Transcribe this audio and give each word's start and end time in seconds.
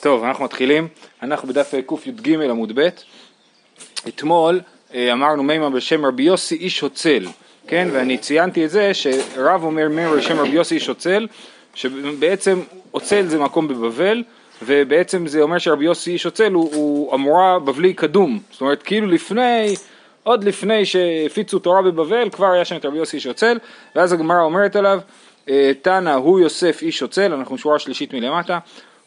טוב, 0.00 0.24
אנחנו 0.24 0.44
מתחילים. 0.44 0.88
אנחנו 1.22 1.48
בדף 1.48 1.74
קי"ג 1.86 2.34
עמוד 2.34 2.72
ב'. 2.74 2.88
אתמול 4.08 4.60
אה, 4.94 5.12
אמרנו 5.12 5.42
מימה 5.42 5.70
בשם 5.70 6.06
רבי 6.06 6.22
יוסי 6.22 6.54
איש 6.54 6.80
הוצל, 6.80 7.26
כן? 7.66 7.88
ואני 7.92 8.18
ציינתי 8.18 8.64
את 8.64 8.70
זה 8.70 8.94
שרב 8.94 9.64
אומר 9.64 9.88
מימה 9.88 10.16
בשם 10.16 10.38
רבי 10.38 10.48
יוסי 10.48 10.74
איש 10.74 10.86
הוצל, 10.86 11.26
שבעצם 11.74 12.60
הוצל 12.90 13.26
זה 13.26 13.38
מקום 13.38 13.68
בבבל, 13.68 14.22
ובעצם 14.62 15.26
זה 15.26 15.40
אומר 15.40 15.58
שרבי 15.58 15.84
יוסי 15.84 16.10
איש 16.10 16.24
הוצל 16.24 16.52
הוא, 16.52 16.74
הוא 16.74 17.14
אמורה 17.14 17.58
בבלי 17.58 17.94
קדום. 17.94 18.40
זאת 18.50 18.60
אומרת, 18.60 18.82
כאילו 18.82 19.06
לפני... 19.06 19.74
עוד 20.22 20.44
לפני 20.44 20.84
שהפיצו 20.84 21.58
תורה 21.58 21.82
בבבל, 21.82 22.30
כבר 22.30 22.46
היה 22.46 22.64
שם 22.64 22.76
את 22.76 22.84
רבי 22.84 22.98
יוסי 22.98 23.16
איש 23.16 23.24
הוצל, 23.24 23.58
ואז 23.96 24.12
הגמרא 24.12 24.40
אומרת 24.40 24.76
עליו, 24.76 25.00
אה, 25.48 25.72
תנא 25.82 26.10
הוא 26.10 26.40
יוסף 26.40 26.78
איש 26.82 27.00
הוצל, 27.00 27.32
אנחנו 27.32 27.58
שורה 27.58 27.78
שלישית 27.78 28.14
מלמטה, 28.14 28.58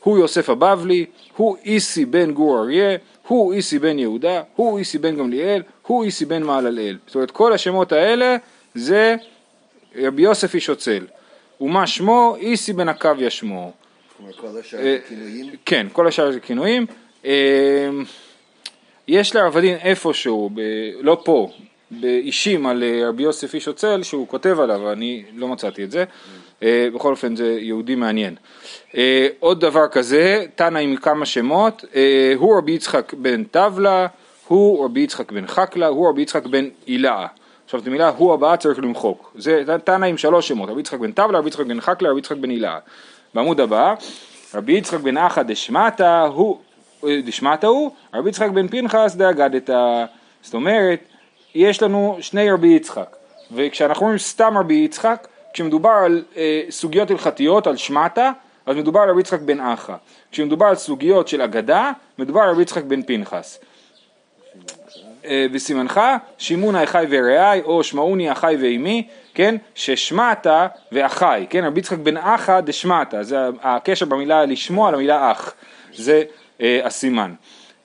הוא 0.03 0.17
יוסף 0.17 0.49
הבבלי, 0.49 1.05
הוא 1.35 1.57
איסי 1.65 2.05
בן 2.05 2.31
גור 2.31 2.59
אריה, 2.59 2.97
הוא 3.27 3.53
איסי 3.53 3.79
בן 3.79 3.99
יהודה, 3.99 4.41
הוא 4.55 4.79
איסי 4.79 4.97
בן 4.97 5.15
גמליאל, 5.15 5.61
הוא 5.87 6.03
איסי 6.03 6.25
בן 6.25 6.43
מעללאל. 6.43 6.97
זאת 7.07 7.15
אומרת 7.15 7.31
כל 7.31 7.53
השמות 7.53 7.91
האלה 7.91 8.37
זה 8.75 9.15
רבי 9.95 10.21
יוסף 10.21 10.55
איש 10.55 10.69
אוצל. 10.69 11.05
ומה 11.61 11.87
שמו? 11.87 12.35
איסי 12.39 12.73
בן 12.73 12.89
עקביה 12.89 13.29
שמו. 13.29 13.71
כל 14.37 14.47
השאר 14.59 14.81
זה 14.81 14.99
כינויים? 15.07 15.55
כן, 15.65 15.87
כל 15.93 16.07
השאר 16.07 16.31
זה 16.31 16.39
כינויים. 16.39 16.85
אה, 17.25 17.89
יש 19.07 19.35
לרב 19.35 19.57
הדין 19.57 19.75
איפשהו, 19.75 20.49
לא 21.01 21.21
פה, 21.25 21.49
באישים 21.91 22.67
על 22.67 22.83
אה, 22.83 23.09
רבי 23.09 23.23
יוסף 23.23 23.53
איש 23.53 23.67
אוצל 23.67 24.03
שהוא 24.03 24.27
כותב 24.27 24.59
עליו, 24.59 24.91
אני 24.91 25.23
לא 25.35 25.47
מצאתי 25.47 25.83
את 25.83 25.91
זה. 25.91 26.03
אה, 26.63 26.87
בכל 26.93 27.11
אופן 27.11 27.35
זה 27.35 27.57
יהודי 27.59 27.95
מעניין. 27.95 28.35
אה, 28.97 29.27
עוד 29.39 29.61
דבר 29.61 29.87
כזה, 29.87 30.45
תנא 30.55 30.79
עם 30.79 30.95
כמה 30.95 31.25
שמות, 31.25 31.85
הוא 32.35 32.57
רבי 32.57 32.71
יצחק 32.71 33.13
בן 33.13 33.43
טבלה, 33.43 34.07
הוא 34.47 34.85
רבי 34.85 34.99
יצחק 34.99 35.31
בן 35.31 35.47
חקלה, 35.47 35.87
הוא 35.87 36.09
רבי 36.09 36.21
יצחק 36.21 36.45
בן 36.45 36.69
אילאה. 36.87 37.27
עכשיו 37.65 37.79
את 37.79 37.87
המילה 37.87 38.09
הוא 38.09 38.33
הבאה 38.33 38.57
צריך 38.57 38.79
למחוק. 38.79 39.33
זה 39.37 39.63
תנא 39.83 40.05
עם 40.05 40.17
שלוש 40.17 40.47
שמות, 40.47 40.69
רבי 40.69 40.79
יצחק 40.79 40.99
בן 40.99 41.11
טבלה, 41.11 41.39
רבי 41.39 41.47
יצחק 41.47 41.65
בן 41.65 41.81
חקלה, 41.81 42.09
רבי 42.09 42.19
יצחק 42.19 42.37
בן 42.37 42.51
אילאה. 42.51 42.77
בעמוד 43.33 43.59
הבא, 43.59 43.93
רבי 44.53 44.73
יצחק 44.73 44.99
בן 44.99 45.17
אחא 45.17 45.43
דשמטה 45.43 46.21
הוא, 46.21 46.57
דשמטה 47.03 47.67
הוא, 47.67 47.91
רבי 48.13 48.29
יצחק 48.29 48.49
בן 48.49 48.67
פנחס 48.67 49.15
דאגדתא. 49.15 50.05
זאת 50.41 50.53
אומרת, 50.53 51.10
יש 51.55 51.83
לנו 51.83 52.17
שני 52.21 52.51
רבי 52.51 52.67
יצחק, 52.67 53.15
וכשאנחנו 53.51 54.01
אומרים 54.01 54.19
סתם 54.19 54.57
רבי 54.57 54.73
יצחק, 54.73 55.27
כשמדובר 55.53 55.89
על 55.89 56.23
אה, 56.37 56.61
סוגיות 56.69 57.11
הלכתיות, 57.11 57.67
על 57.67 57.77
שמטה, 57.77 58.31
אז 58.65 58.75
מדובר 58.75 58.99
על 58.99 59.09
רבי 59.09 59.19
יצחק 59.19 59.39
בן 59.39 59.59
אחא. 59.59 59.95
כשמדובר 60.31 60.65
על 60.65 60.75
סוגיות 60.75 61.27
של 61.27 61.41
אגדה, 61.41 61.91
מדובר 62.19 62.41
על 62.41 62.49
רבי 62.49 62.61
יצחק 62.61 62.83
בן 62.83 63.03
פנחס. 63.03 63.59
אה, 65.25 65.45
וסימנך, 65.53 66.01
שימונה 66.37 66.83
אחי 66.83 67.05
ורעי, 67.09 67.61
או 67.61 67.83
שמעוני 67.83 68.31
אחי 68.31 68.55
ואימי, 68.61 69.07
כן, 69.33 69.55
ששמטה 69.75 70.67
ואחי, 70.91 71.45
כן, 71.49 71.65
רבי 71.65 71.79
יצחק 71.79 71.97
בן 71.97 72.17
אחא 72.17 72.59
דשמטה, 72.61 73.23
זה 73.23 73.37
הקשר 73.61 74.05
במילה 74.05 74.45
לשמוע 74.45 74.91
למילה 74.91 75.31
אח, 75.31 75.53
זה 75.93 76.23
אה, 76.61 76.79
הסימן. 76.83 77.33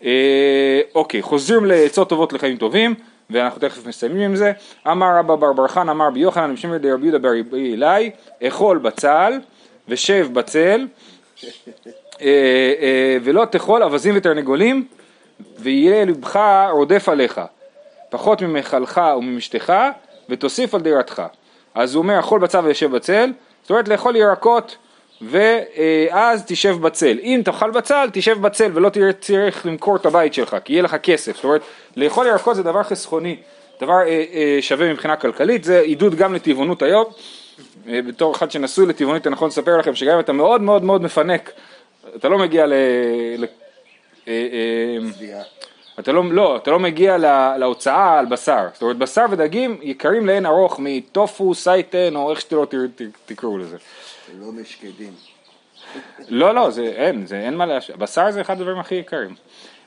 אה, 0.04 0.80
אוקיי, 0.94 1.22
חוזרים 1.22 1.64
לעצות 1.64 2.08
טובות 2.08 2.32
לחיים 2.32 2.56
טובים. 2.56 2.94
ואנחנו 3.30 3.60
תכף 3.60 3.86
מסיימים 3.86 4.20
עם 4.20 4.36
זה. 4.36 4.52
אמר 4.86 5.16
רבא 5.18 5.34
בר 5.36 5.52
בר 5.52 5.68
חן 5.68 5.88
אמר 5.88 6.10
בי 6.10 6.20
יוחנן 6.20 6.54
בשם 6.54 6.76
דרבי 6.76 7.06
יהודה 7.06 7.18
ברבי 7.18 7.74
אלי, 7.74 8.10
אכול 8.42 8.78
בצל 8.78 9.32
ושב 9.88 10.28
בצל 10.32 10.86
אה, 12.20 12.26
אה, 12.80 13.16
ולא 13.22 13.44
תאכול 13.44 13.82
אווזים 13.82 14.14
ותרנגולים 14.16 14.86
ויהיה 15.58 16.04
לבך 16.04 16.40
רודף 16.70 17.08
עליך. 17.08 17.40
פחות 18.10 18.42
ממכלך 18.42 19.00
וממשתך 19.18 19.72
ותוסיף 20.28 20.74
על 20.74 20.80
דירתך. 20.80 21.22
אז 21.74 21.94
הוא 21.94 22.02
אומר 22.02 22.20
אכול 22.20 22.40
בצל 22.40 22.58
וישב 22.58 22.90
בצל. 22.90 23.32
זאת 23.62 23.70
אומרת 23.70 23.88
לאכול 23.88 24.16
ירקות 24.16 24.76
ואז 25.20 26.44
תשב 26.46 26.76
בצל. 26.80 27.18
אם 27.22 27.40
תאכל 27.44 27.70
בצל, 27.70 28.08
תשב 28.12 28.40
בצל 28.40 28.70
ולא 28.74 28.90
צריך 29.20 29.66
למכור 29.66 29.96
את 29.96 30.06
הבית 30.06 30.34
שלך, 30.34 30.56
כי 30.64 30.72
יהיה 30.72 30.82
לך 30.82 30.96
כסף. 31.02 31.36
זאת 31.36 31.44
אומרת, 31.44 31.60
לאכול 31.96 32.26
ירקות 32.26 32.56
זה 32.56 32.62
דבר 32.62 32.82
חסכוני, 32.82 33.36
דבר 33.80 33.98
אה, 34.06 34.24
אה, 34.32 34.58
שווה 34.60 34.92
מבחינה 34.92 35.16
כלכלית, 35.16 35.64
זה 35.64 35.80
עידוד 35.80 36.14
גם 36.14 36.34
לטבעונות 36.34 36.82
היום. 36.82 37.04
אה, 37.88 38.02
בתור 38.02 38.34
אחד 38.34 38.50
שנשוי 38.50 38.86
לטבעונית, 38.86 39.26
אני 39.26 39.34
יכול 39.34 39.48
לספר 39.48 39.78
לכם 39.78 39.94
שגם 39.94 40.14
אם 40.14 40.20
אתה 40.20 40.32
מאוד 40.32 40.62
מאוד 40.62 40.84
מאוד 40.84 41.02
מפנק, 41.02 41.52
אתה 42.16 42.28
לא 42.28 42.38
מגיע 42.38 42.66
ל... 42.66 42.72
ל 43.38 43.44
אה, 44.28 44.46
אה, 45.32 45.42
אתה 45.98 46.12
לא, 46.12 46.24
לא, 46.30 46.56
אתה 46.56 46.70
לא 46.70 46.78
מגיע 46.78 47.18
לה, 47.18 47.58
להוצאה 47.58 48.18
על 48.18 48.26
בשר, 48.26 48.66
זאת 48.72 48.82
אומרת 48.82 48.96
בשר 48.96 49.24
ודגים 49.30 49.78
יקרים 49.82 50.26
לאין 50.26 50.46
ארוך 50.46 50.80
מטופו, 50.82 51.54
סייטן 51.54 52.16
או 52.16 52.30
איך 52.30 52.40
שלא 52.40 52.66
תקראו 53.26 53.58
לזה. 53.58 53.76
לא 54.40 54.52
משקדים. 54.52 55.12
לא, 56.28 56.54
לא, 56.54 56.70
זה 56.70 56.82
אין, 56.82 57.26
זה 57.26 57.38
אין 57.38 57.54
מה 57.54 57.66
להשאיר, 57.66 57.96
בשר 57.96 58.30
זה 58.30 58.40
אחד 58.40 58.60
הדברים 58.60 58.78
הכי 58.78 58.94
יקרים. 58.94 59.34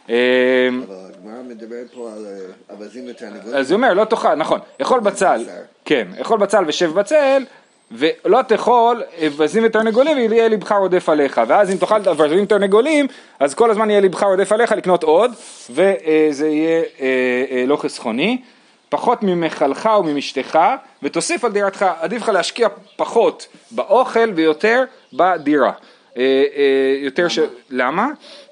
אבל 0.08 0.16
הגמרא 0.16 1.44
מדברת 1.48 1.88
פה 1.94 2.12
על 2.14 2.26
אה, 2.26 2.76
אווזים 2.76 3.06
ותרנגולים. 3.10 3.58
אז 3.58 3.72
היא 3.72 3.76
אומרת, 3.76 3.98
לא 3.98 4.06
תאכל, 4.06 4.36
נכון, 4.36 4.60
אכול 4.82 5.00
בצל, 5.00 5.46
כן, 5.86 6.08
אכול 6.22 6.40
בצל 6.40 6.64
ושב 6.68 6.92
בצל, 6.92 7.44
ולא 7.92 8.42
תאכול 8.42 9.04
אווזים 9.26 9.64
ותרנגולים 9.66 10.32
ויהיה 10.32 10.48
ליבך 10.48 10.72
רודף 10.72 11.10
עליך, 11.10 11.42
ואז 11.48 11.72
אם 11.72 11.78
תאכל 11.78 12.08
אווזים 12.08 12.44
ותרנגולים, 12.44 13.08
אז 13.40 13.54
כל 13.54 13.72
הזמן 13.72 13.90
יהיה 13.90 14.02
ליבך 14.02 14.24
רודף 14.24 14.52
עליך 14.52 14.72
לקנות 14.72 15.04
עוד, 15.04 15.32
וזה 15.70 16.48
יהיה 16.48 16.84
אה, 17.00 17.46
אה, 17.52 17.64
לא 17.68 17.76
חסכוני. 17.76 18.42
פחות 18.90 19.24
ממכלך 19.24 19.90
וממשתך, 20.00 20.60
ותוסיף 21.04 21.46
על 21.46 21.52
דירתך, 21.52 21.86
עדיף 22.00 22.22
לך 22.22 22.30
להשקיע 22.30 22.68
פחות 22.96 23.48
באוכל 23.72 24.32
ויותר 24.36 24.84
בדירה. 25.14 25.72
אה, 26.18 26.44
אה, 26.56 26.98
יותר 27.00 27.28
ש... 27.28 27.40
למה? 27.70 28.08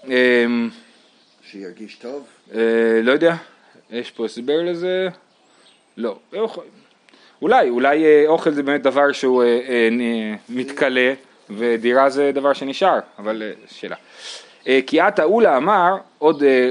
אה, 0.09 0.45
שירגיש 1.51 1.95
טוב? 1.95 2.27
לא 3.03 3.11
יודע, 3.11 3.35
יש 3.91 4.11
פה 4.11 4.25
הסבר 4.25 4.61
לזה? 4.63 5.07
לא. 5.97 6.17
אולי, 7.41 7.69
אולי 7.69 8.27
אוכל 8.27 8.51
זה 8.51 8.63
באמת 8.63 8.81
דבר 8.83 9.11
שהוא 9.11 9.43
מתכלה, 10.49 11.13
ודירה 11.49 12.09
זה 12.09 12.31
דבר 12.33 12.53
שנשאר, 12.53 12.99
אבל 13.19 13.43
שאלה. 13.67 13.95
אה, 14.67 14.79
כי 14.87 14.99
עתה 14.99 15.23
אולה 15.23 15.57
אמר, 15.57 15.95
עוד 16.17 16.43
אה, 16.43 16.69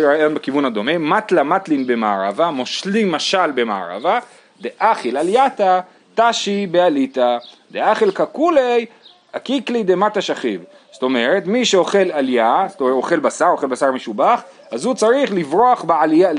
רעיון 0.00 0.34
בכיוון 0.34 0.64
הדומה, 0.64 0.98
מטלה 0.98 1.42
מטלין 1.42 1.86
במערבה, 1.86 2.50
מושלים 2.50 3.12
משל 3.12 3.50
במערבה, 3.54 4.18
דאכיל 4.60 5.16
עלייתא 5.16 5.80
תשי 6.14 6.66
בעליתא, 6.66 7.38
דאכיל 7.70 8.10
קקולי 8.10 8.86
הקיקלי 9.36 9.82
דמטה 9.82 10.20
שכיב. 10.20 10.64
זאת 10.92 11.02
אומרת, 11.02 11.46
מי 11.46 11.64
שאוכל 11.64 12.10
עלייה, 12.12 12.66
זאת 12.68 12.80
אומרת, 12.80 12.94
אוכל 12.94 13.18
בשר, 13.20 13.46
אוכל 13.46 13.66
בשר 13.66 13.92
משובח, 13.92 14.42
אז 14.70 14.84
הוא 14.84 14.94
צריך 14.94 15.32
לברוח 15.32 15.84
בעלייה, 15.84 16.30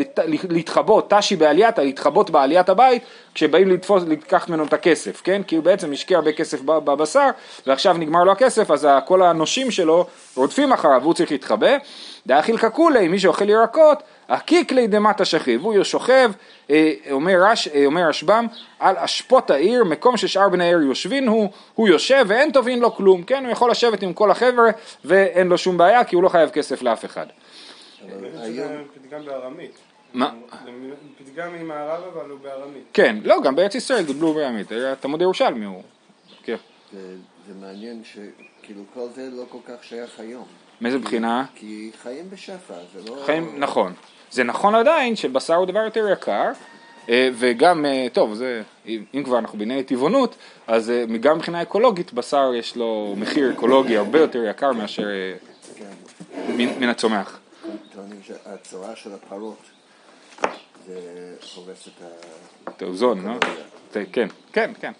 להתחבות, 0.50 1.14
תשי 1.14 1.36
בעלייתא, 1.36 1.82
להתחבות 1.82 2.30
בעליית 2.30 2.70
הבית, 2.70 3.04
כשבאים 3.34 3.70
לתפוס, 3.70 4.04
לקחת 4.08 4.50
ממנו 4.50 4.64
את 4.64 4.74
הכסף, 4.74 5.22
כן? 5.24 5.42
כי 5.44 5.56
הוא 5.56 5.64
בעצם 5.64 5.92
השקיע 5.92 6.18
הרבה 6.18 6.32
כסף 6.32 6.62
בבשר, 6.62 7.30
ועכשיו 7.68 7.98
נגמר 7.98 8.24
לו 8.24 8.32
הכסף, 8.32 8.72
אז 8.72 8.88
כל 9.06 9.22
הנושים 9.22 9.72
שלו 9.72 10.06
רודפים 10.36 10.74
אחריו, 10.74 11.00
והוא 11.02 11.14
צריך 11.14 11.32
להתחבא. 11.32 11.78
דאכיל 12.28 12.58
קקולי, 12.58 13.08
מי 13.08 13.20
שאוכל 13.20 13.50
ירקות, 13.50 14.04
הקיקלי 14.30 14.88
דמטה 14.88 15.26
שכיב, 15.26 15.62
הוא 15.62 15.84
שוכב, 15.84 16.32
אה, 16.70 16.94
אומר, 17.12 17.34
רש, 17.42 17.68
אה, 17.68 17.86
אומר 17.86 18.02
רשב"ם, 18.10 18.48
על 18.80 18.98
אשפות 18.98 19.50
העיר, 19.50 19.84
מקום 19.84 20.18
ששאר 20.18 20.50
בני 20.50 20.64
העיר 20.64 20.82
יושבין 20.82 21.28
הוא, 21.28 21.50
הוא 21.76 21.88
יושב 21.88 22.26
ואין 22.28 22.52
טובין 22.52 22.80
לו 22.80 22.96
כלום, 22.96 23.24
כן, 23.24 23.44
הוא 23.44 23.52
יכול 23.52 23.72
לשבת 23.72 24.04
עם 24.04 24.14
כל 24.14 24.32
החבר'ה 24.32 24.72
ואין 25.06 25.48
לו 25.48 25.58
שום 25.58 25.78
בעיה 25.78 26.04
כי 26.04 26.16
הוא 26.16 26.24
לא 26.24 26.30
חייב 26.30 26.50
כסף 26.50 26.82
לאף 26.82 27.06
אחד. 27.06 27.26
זה 28.44 28.82
פתגם 28.94 29.26
בארמית. 29.26 29.72
מה? 30.14 30.32
פתגם 31.18 31.54
ממערב 31.54 32.04
אבל 32.14 32.30
הוא 32.30 32.40
בארמית. 32.40 32.84
כן, 32.94 33.18
לא, 33.24 33.42
גם 33.44 33.56
בארץ 33.56 33.76
ישראל 33.76 34.04
דיבלו 34.04 34.34
בארמית, 34.34 34.68
תלמוד 35.00 35.22
ירושלמי 35.22 35.66
הוא. 35.66 35.84
כן. 36.44 36.56
זה 37.48 37.54
מעניין 37.62 38.02
שכאילו 38.04 38.84
כל 38.94 39.08
זה 39.16 39.30
לא 39.34 39.44
כל 39.50 39.58
כך 39.66 39.84
שייך 39.84 40.20
היום. 40.20 40.46
מאיזה 40.82 41.00
בחינה? 41.00 41.46
כי 41.56 41.92
חיים 42.04 42.30
בשפע, 42.30 42.74
זה 42.94 43.10
לא... 43.12 43.24
חיים, 43.26 43.56
נכון. 43.58 43.94
זה 44.32 44.44
נכון 44.44 44.76
עדיין 44.76 45.16
שבשר 45.16 45.56
הוא 45.56 45.66
דבר 45.66 45.80
יותר 45.80 46.10
יקר, 46.14 46.52
אה, 47.10 47.30
וגם, 47.34 47.86
אה, 47.86 48.08
טוב, 48.14 48.34
זה, 48.34 48.62
אם 48.88 49.24
כבר 49.26 49.40
אנחנו 49.40 49.60
בענייני 49.60 49.84
טבעונות, 49.84 50.36
אז 50.68 50.90
אה, 50.90 51.06
גם 51.20 51.36
מבחינה 51.36 51.62
אקולוגית 51.62 52.14
בשר 52.14 52.52
יש 52.56 52.76
לו 52.76 53.16
מחיר 53.18 53.52
אקולוגי 53.52 53.98
הרבה 53.98 54.20
יותר 54.20 54.44
יקר 54.50 54.72
מאשר. 54.72 55.08
מן 56.58 56.90
הצומח. 56.90 57.40
טוענים 57.96 58.20
שהצורה 58.24 58.96
של 58.96 59.10
הפרות 59.14 59.62
זה 60.88 61.00
הורס 61.56 61.88
את 62.70 62.82
האוזון, 62.82 63.28
לא? 63.28 63.34
כן, 64.12 64.28
כן, 64.54 64.72
כן. 64.80 64.92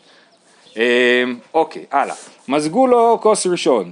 אוקיי, 1.54 1.86
הלאה. 1.92 2.16
מזגו 2.48 2.88
לו 2.88 3.20
כוס 3.22 3.48
ראשון. 3.48 3.92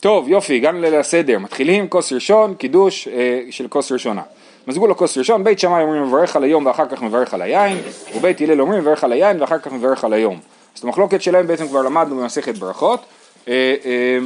טוב, 0.00 0.28
יופי, 0.28 0.56
הגענו 0.56 0.78
לליל 0.78 0.94
הסדר. 0.94 1.38
מתחילים 1.38 1.88
כוס 1.88 2.12
ראשון, 2.12 2.54
קידוש 2.54 3.08
אה, 3.08 3.40
של 3.50 3.68
כוס 3.68 3.92
ראשונה. 3.92 4.22
מזגו 4.66 4.86
לו 4.86 4.96
כוס 4.96 5.18
ראשון, 5.18 5.44
בית 5.44 5.58
שמאי 5.58 5.82
אומרים 5.82 6.02
מברך 6.02 6.36
על 6.36 6.44
היום 6.44 6.66
ואחר 6.66 6.86
כך 6.88 7.02
מברך 7.02 7.34
על 7.34 7.42
היין, 7.42 7.78
ובית 8.14 8.40
הלל 8.40 8.60
אומרים 8.60 8.80
מברך 8.80 9.04
על 9.04 9.12
היין 9.12 9.40
ואחר 9.40 9.58
כך 9.58 9.72
מברך 9.72 10.04
על 10.04 10.12
היום. 10.12 10.38
אז 10.74 10.78
את 10.78 10.84
המחלוקת 10.84 11.22
שלהם 11.22 11.46
בעצם 11.46 11.68
כבר 11.68 11.82
למדנו 11.82 12.16
במסכת 12.16 12.58
ברכות. 12.58 13.00
אה, 13.48 13.74
אה, 13.84 14.18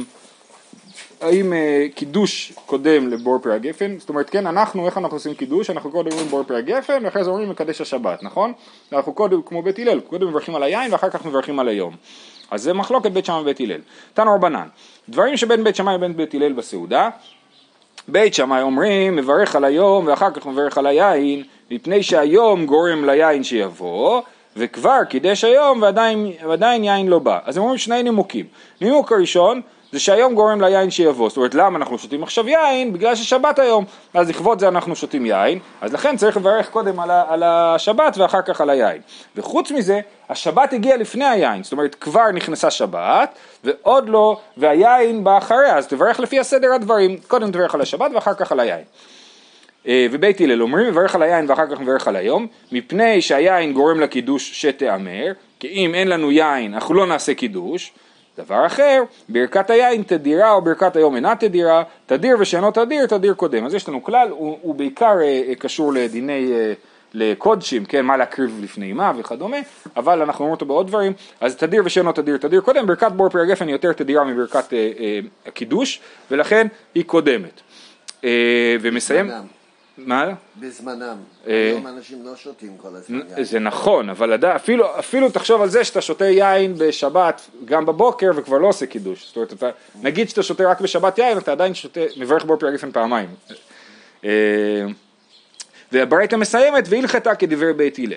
האם 1.21 1.53
אה, 1.53 1.85
קידוש 1.95 2.53
קודם 2.65 3.07
לבור 3.07 3.39
פרי 3.39 3.55
הגפן? 3.55 3.99
זאת 3.99 4.09
אומרת, 4.09 4.29
כן, 4.29 4.47
אנחנו, 4.47 4.85
איך 4.85 4.97
אנחנו 4.97 5.15
עושים 5.15 5.33
קידוש? 5.33 5.69
אנחנו 5.69 5.91
קודם 5.91 6.11
אומרים 6.11 6.27
בור 6.27 6.43
פרי 6.43 6.57
הגפן, 6.57 7.05
ואחרי 7.05 7.23
זה 7.23 7.29
אומרים 7.29 7.49
מקדש 7.49 7.81
השבת, 7.81 8.23
נכון? 8.23 8.53
אנחנו 8.93 9.13
קודם, 9.13 9.41
כמו 9.41 9.61
בית 9.61 9.79
הלל, 9.79 9.99
קודם 9.99 10.27
מברכים 10.27 10.55
על 10.55 10.63
היין 10.63 10.91
ואחר 10.91 11.09
כך 11.09 11.25
מברכים 11.25 11.59
על 11.59 11.67
היום. 11.67 11.95
אז 12.51 12.63
זה 12.63 12.73
מחלוקת 12.73 13.11
בית 13.11 13.25
שמאי 13.25 13.41
ובית 13.41 13.59
הלל. 13.59 13.81
תנו 14.13 14.35
רבנן, 14.35 14.67
דברים 15.09 15.37
שבין 15.37 15.63
בית 15.63 15.75
שמאי 15.75 15.95
ובין 15.95 16.17
בית 16.17 16.33
הלל 16.33 16.53
בסעודה, 16.53 17.09
בית 18.07 18.33
שמאי 18.33 18.61
אומרים 18.61 19.15
מברך 19.15 19.55
על 19.55 19.63
היום 19.63 20.07
ואחר 20.07 20.31
כך 20.31 20.45
מברך 20.45 20.77
על 20.77 20.85
היין, 20.85 21.43
מפני 21.71 22.03
שהיום 22.03 22.65
גורם 22.65 23.05
ליין 23.05 23.43
שיבוא, 23.43 24.21
וכבר 24.57 25.03
קידש 25.09 25.43
היום 25.43 25.81
ועדיין, 25.81 26.31
ועדיין 26.47 26.83
יין 26.83 27.07
לא 27.07 27.19
בא. 27.19 27.39
אז 27.45 27.57
הם 27.57 27.63
אומרים 27.63 27.77
שני 27.77 28.03
נימוקים. 28.03 28.45
נימוק 28.81 29.11
הראשון 29.11 29.61
זה 29.91 29.99
שהיום 29.99 30.35
גורם 30.35 30.61
ליין 30.61 30.91
שיבוא. 30.91 31.29
זאת 31.29 31.37
אומרת, 31.37 31.55
למה 31.55 31.77
אנחנו 31.77 31.97
שותים 31.97 32.23
עכשיו 32.23 32.49
יין? 32.49 32.93
בגלל 32.93 33.15
ששבת 33.15 33.59
היום. 33.59 33.85
אז 34.13 34.29
לכבוד 34.29 34.59
זה 34.59 34.67
אנחנו 34.67 34.95
שותים 34.95 35.25
יין, 35.25 35.59
אז 35.81 35.93
לכן 35.93 36.17
צריך 36.17 36.37
לברך 36.37 36.69
קודם 36.69 36.99
על, 36.99 37.11
ה, 37.11 37.23
על 37.27 37.43
השבת 37.43 38.17
ואחר 38.17 38.41
כך 38.41 38.61
על 38.61 38.69
היין. 38.69 39.01
וחוץ 39.35 39.71
מזה, 39.71 39.99
השבת 40.29 40.73
הגיעה 40.73 40.97
לפני 40.97 41.25
היין, 41.25 41.63
זאת 41.63 41.71
אומרת 41.71 41.95
כבר 41.95 42.31
נכנסה 42.33 42.71
שבת, 42.71 43.35
ועוד 43.63 44.09
לא, 44.09 44.37
והיין 44.57 45.23
בא 45.23 45.37
אחריה, 45.37 45.77
אז 45.77 45.87
תברך 45.87 46.19
לפי 46.19 46.39
הסדר 46.39 46.73
הדברים, 46.73 47.17
קודם 47.27 47.51
תברך 47.51 47.75
על 47.75 47.81
השבת 47.81 48.11
ואחר 48.13 48.33
כך 48.33 48.51
על 48.51 48.59
היין. 48.59 48.83
אה, 49.87 50.07
ובית 50.11 50.41
הלל 50.41 50.61
אומרים 50.61 50.87
מברך 50.87 51.15
על 51.15 51.23
היין 51.23 51.49
ואחר 51.49 51.67
כך 51.67 51.79
מברך 51.79 52.07
על 52.07 52.15
היום 52.15 52.47
מפני 52.71 53.21
שהיין 53.21 53.73
גורם 53.73 53.99
לקידוש 53.99 54.61
שתיאמר 54.61 55.31
כי 55.59 55.67
אם 55.67 55.95
אין 55.95 56.07
לנו 56.07 56.31
יין 56.31 56.73
אנחנו 56.73 56.93
לא 56.93 57.07
נעשה 57.07 57.33
קידוש 57.33 57.93
דבר 58.45 58.65
אחר, 58.65 59.03
ברכת 59.29 59.69
היין 59.69 60.03
תדירה 60.03 60.51
או 60.51 60.61
ברכת 60.61 60.95
היום 60.95 61.15
אינה 61.15 61.35
תדירה, 61.35 61.83
תדיר 62.05 62.37
ושאינו 62.39 62.71
תדיר, 62.71 63.05
תדיר 63.05 63.33
קודם. 63.33 63.65
אז 63.65 63.73
יש 63.73 63.89
לנו 63.89 64.03
כלל, 64.03 64.29
הוא, 64.29 64.57
הוא 64.61 64.75
בעיקר 64.75 65.17
אה, 65.21 65.41
אה, 65.47 65.55
קשור 65.55 65.93
לדיני, 65.93 66.51
אה, 66.53 66.73
לקודשים, 67.13 67.85
כן, 67.85 68.05
מה 68.05 68.17
להקריב 68.17 68.59
לפני 68.63 68.93
מה 68.93 69.11
וכדומה, 69.17 69.57
אבל 69.95 70.21
אנחנו 70.21 70.39
אומרים 70.39 70.51
אותו 70.51 70.65
בעוד 70.65 70.87
דברים, 70.87 71.13
אז 71.41 71.55
תדיר 71.55 71.83
ושאינו 71.85 72.11
תדיר, 72.11 72.37
תדיר 72.37 72.61
קודם, 72.61 72.87
ברכת 72.87 73.11
בור 73.11 73.29
פרי 73.29 73.41
הגפן 73.41 73.67
היא 73.67 73.75
יותר 73.75 73.93
תדירה 73.93 74.23
מברכת 74.23 74.73
אה, 74.73 74.91
אה, 74.99 75.19
הקידוש, 75.45 75.99
ולכן 76.31 76.67
היא 76.95 77.03
קודמת. 77.03 77.61
אה, 78.23 78.75
ומסיים... 78.81 79.31
מה? 80.05 80.29
בזמנם. 80.59 81.17
אה, 81.47 81.69
היום 81.69 81.87
אנשים 81.87 82.25
לא 82.25 82.35
שותים 82.35 82.77
כל 82.77 82.95
הזמן. 82.95 83.19
יין. 83.35 83.43
זה 83.43 83.59
נכון, 83.59 84.09
אבל 84.09 84.33
עדיין, 84.33 84.55
אפילו, 84.55 84.99
אפילו 84.99 85.29
תחשוב 85.29 85.61
על 85.61 85.69
זה 85.69 85.83
שאתה 85.83 86.01
שותה 86.01 86.25
יין 86.25 86.75
בשבת, 86.77 87.41
גם 87.65 87.85
בבוקר, 87.85 88.31
וכבר 88.35 88.57
לא 88.57 88.67
עושה 88.67 88.85
קידוש. 88.85 89.27
זאת 89.27 89.35
אומרת, 89.35 89.53
אתה, 89.53 89.69
נגיד 90.01 90.29
שאתה 90.29 90.43
שותה 90.43 90.69
רק 90.69 90.81
בשבת 90.81 91.17
יין, 91.17 91.37
אתה 91.37 91.51
עדיין 91.51 91.73
שותה, 91.73 92.01
מברך 92.17 92.45
בור 92.45 92.57
פרי 92.57 92.69
הגפן 92.69 92.91
פעמיים. 92.91 93.29
אה, 94.25 94.29
והברייתא 95.91 96.35
מסיימת, 96.35 96.83
והלכתה 96.89 97.35
כדברי 97.35 97.73
בית 97.73 97.99
הלל. 97.99 98.13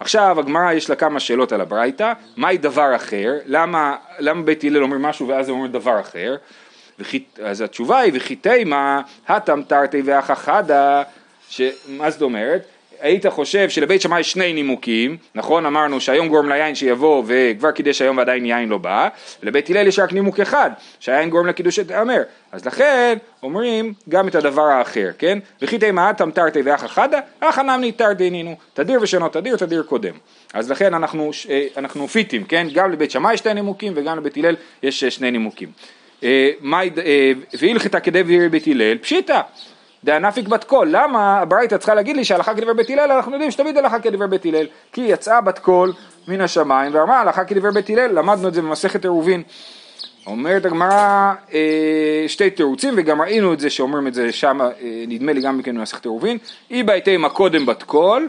עכשיו 0.00 0.40
הגמרא 0.40 0.72
יש 0.72 0.90
לה 0.90 0.96
כמה 0.96 1.20
שאלות 1.20 1.52
על 1.52 1.60
הברייתא, 1.60 2.12
מהי 2.36 2.58
דבר 2.58 2.96
אחר, 2.96 3.32
למה, 3.46 3.96
למה 4.18 4.42
בית 4.42 4.64
הלל 4.64 4.82
אומר 4.82 4.98
משהו 4.98 5.28
ואז 5.28 5.48
הם 5.48 5.54
אומרים 5.54 5.72
דבר 5.72 6.00
אחר, 6.00 6.36
אז 7.44 7.60
התשובה 7.60 7.98
היא 7.98 8.12
וכי 8.14 8.36
תימא 8.36 9.00
הטם 9.28 9.62
תרתי 9.66 10.02
ואחא 10.04 10.34
חדא, 10.34 11.02
מה 11.88 12.10
זאת 12.10 12.22
אומרת? 12.22 12.66
היית 13.00 13.26
חושב 13.26 13.68
שלבית 13.68 14.00
שמאי 14.00 14.24
שני 14.24 14.52
נימוקים, 14.52 15.16
נכון? 15.34 15.66
אמרנו 15.66 16.00
שהיום 16.00 16.28
גורם 16.28 16.48
ליין 16.48 16.74
שיבוא 16.74 17.22
וכבר 17.26 17.70
קידש 17.70 18.02
היום 18.02 18.18
ועדיין 18.18 18.46
יין 18.46 18.68
לא 18.68 18.78
בא, 18.78 19.08
לבית 19.42 19.70
הלל 19.70 19.86
יש 19.86 19.98
רק 19.98 20.12
נימוק 20.12 20.40
אחד, 20.40 20.70
שהיין 21.00 21.30
גורם 21.30 21.46
לקידוש 21.46 21.76
שתאמר. 21.76 22.22
אז 22.52 22.66
לכן 22.66 23.18
אומרים 23.42 23.92
גם 24.08 24.28
את 24.28 24.34
הדבר 24.34 24.62
האחר, 24.62 25.08
כן? 25.18 25.38
וכי 25.62 25.78
תימא 25.78 26.00
הטם 26.00 26.30
תרתי 26.30 26.62
ואחא 26.64 26.86
חדא, 26.86 27.20
אחא 27.40 27.60
נמני 27.60 27.92
תרתי 27.92 28.30
נינו, 28.30 28.56
תדיר 28.74 28.98
ושאינו 29.02 29.28
תדיר, 29.28 29.56
תדיר 29.56 29.82
קודם. 29.82 30.14
אז 30.54 30.70
לכן 30.70 30.94
אנחנו, 30.94 31.30
אה, 31.48 31.66
אנחנו 31.76 32.08
פיטים, 32.08 32.44
כן? 32.44 32.66
גם 32.72 32.92
לבית 32.92 33.10
שמאי 33.10 33.36
שני 33.36 33.54
נימוקים 33.54 33.92
וגם 33.96 34.18
לבית 34.18 34.36
הלל 34.36 34.56
יש 34.82 35.04
אה, 35.04 35.10
שני 35.10 35.30
נימוקים. 35.30 35.68
אה, 36.24 36.50
אה, 37.04 37.32
והלכתה 37.60 38.00
כדברי 38.00 38.48
בית 38.48 38.66
הלל, 38.66 38.98
פשיטא. 38.98 39.40
דענפיק 40.04 40.48
בת 40.48 40.64
קול, 40.64 40.88
למה 40.90 41.40
הברייתא 41.40 41.76
צריכה 41.76 41.94
להגיד 41.94 42.16
לי 42.16 42.24
שהלכה 42.24 42.54
כדברי 42.54 42.74
בית 42.74 42.90
הלל, 42.90 43.12
אנחנו 43.12 43.32
יודעים 43.32 43.50
שתמיד 43.50 43.76
הלכה 43.76 44.00
כדברי 44.00 44.28
בית 44.28 44.46
הלל, 44.46 44.66
כי 44.92 45.00
יצאה 45.00 45.40
בת 45.40 45.58
קול 45.58 45.92
מן 46.28 46.40
השמיים 46.40 46.94
ואמרה 46.94 47.20
הלכה 47.20 47.44
כדברי 47.44 47.72
בית 47.72 47.90
הלל, 47.90 48.10
למדנו 48.12 48.48
את 48.48 48.54
זה 48.54 48.62
במסכת 48.62 49.04
עירובין. 49.04 49.42
אומרת 50.26 50.64
הגמרא 50.64 51.32
אה, 51.52 52.24
שתי 52.26 52.50
תירוצים 52.50 52.94
וגם 52.96 53.22
ראינו 53.22 53.52
את 53.52 53.60
זה 53.60 53.70
שאומרים 53.70 54.06
את 54.06 54.14
זה 54.14 54.32
שם, 54.32 54.58
נדמה 55.08 55.32
לי 55.32 55.40
גם 55.40 55.62
כן 55.62 55.78
במסכת 55.78 56.04
עירובין, 56.04 56.38
אי 56.70 56.82
בעית 56.82 57.05
אימא 57.05 57.28
קודם 57.28 57.66
בת 57.66 57.82
קול, 57.82 58.28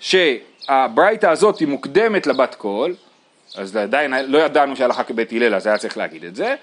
שהברייתא 0.00 1.26
הזאת 1.26 1.58
היא 1.58 1.68
מוקדמת 1.68 2.26
לבת 2.26 2.54
קול, 2.54 2.94
אז 3.56 3.76
עדיין 3.76 4.14
לא 4.26 4.38
ידענו 4.38 4.76
שהלכה 4.76 5.04
כבית 5.04 5.32
הלל 5.32 5.54
אז 5.54 5.66
היה 5.66 5.78
צריך 5.78 5.98
להגיד 5.98 6.24
את 6.24 6.36
זה, 6.36 6.54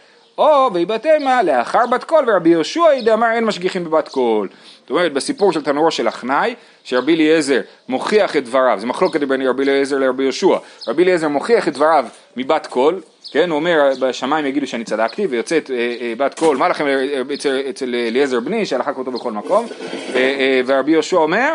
ואי 0.42 0.74
בעית 0.74 1.09
אימא 1.09 1.44
לאחר 1.44 1.88
בת 1.92 2.04
קול 2.04 2.26
ורבי 2.28 2.50
יהושע 2.50 3.02
דאמר 3.04 3.32
אין 3.32 3.46
משגיחים 3.46 3.84
בבת 3.84 4.08
קול. 4.10 4.48
זאת 4.82 4.90
אומרת 4.90 5.14
בסיפור 5.14 5.52
של 5.52 5.64
תנורו 5.64 5.92
של 5.92 6.08
עכנאי 6.08 6.56
שרבי 6.84 7.16
אליעזר 7.16 7.62
מוכיח 7.90 8.36
את 8.36 8.46
דבריו, 8.46 8.78
זה 8.80 8.88
מחלוקת 8.88 9.24
בין 9.24 9.48
רבי 9.48 9.64
אליעזר 9.64 9.98
לרבי 9.98 10.24
יהושע, 10.24 10.58
רבי 10.88 11.04
אליעזר 11.04 11.28
מוכיח 11.28 11.68
את 11.68 11.74
דבריו 11.74 12.06
מבת 12.38 12.68
קול, 12.68 13.02
כן, 13.32 13.50
הוא 13.50 13.56
אומר 13.56 13.90
בשמיים 14.00 14.46
יגידו 14.46 14.68
שאני 14.68 14.84
צדקתי 14.84 15.28
ויוצאת 15.28 15.72
אה, 15.72 15.96
אה, 16.02 16.14
בת 16.18 16.40
קול, 16.40 16.58
מה 16.58 16.68
לכם 16.68 16.88
אה, 16.88 17.22
אצל, 17.34 17.62
אצל 17.70 17.96
אליעזר 17.96 18.40
בני? 18.40 18.66
שהלכה 18.66 18.94
כמותו 18.94 19.12
בכל 19.12 19.32
מקום, 19.32 19.68
אה, 20.16 20.16
אה, 20.16 20.62
ורבי 20.66 20.92
יהושע 20.92 21.18
אומר 21.18 21.54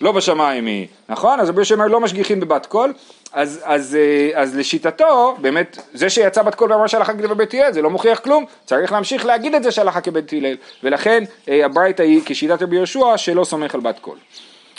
לא 0.00 0.12
בשמיים 0.12 0.66
היא, 0.66 0.86
נכון? 1.08 1.40
אז 1.40 1.48
רבי 1.48 1.58
יהושע 1.58 1.74
אומר 1.74 1.86
לא 1.86 2.00
משגיחים 2.00 2.40
בבת 2.40 2.66
קול, 2.66 2.92
אז, 3.34 3.60
אז, 3.64 3.96
אה, 3.96 4.42
אז 4.42 4.56
לשיטתו, 4.56 5.36
באמת, 5.40 5.78
זה 5.94 6.10
שיצא 6.10 6.42
בת 6.42 6.54
קול 6.54 6.72
ואמר 6.72 6.86
שהלכה 6.86 7.12
כדברי 7.12 7.34
בית 7.34 7.54
הלל, 7.54 7.72
זה 7.72 7.82
לא 7.82 7.90
מוכיח 7.90 8.18
כלום, 8.18 8.44
צריך 8.64 8.92
להמשיך 8.92 9.26
להגיד 9.26 9.54
את 9.54 9.62
זה 9.62 9.70
שהלכה 9.70 10.00
כבית 10.00 10.32
הלל, 10.32 10.56
ולכן 10.82 11.24
אה, 11.48 11.64
הברייתא 11.64 12.02
היא 12.02 12.20
כשיטת 12.24 12.62
רבי 12.62 12.76
יהושע 12.76 13.16
שלא 13.16 13.44
סומך 13.44 13.74
על 13.74 13.80
בת 13.80 13.98
קול. 13.98 14.16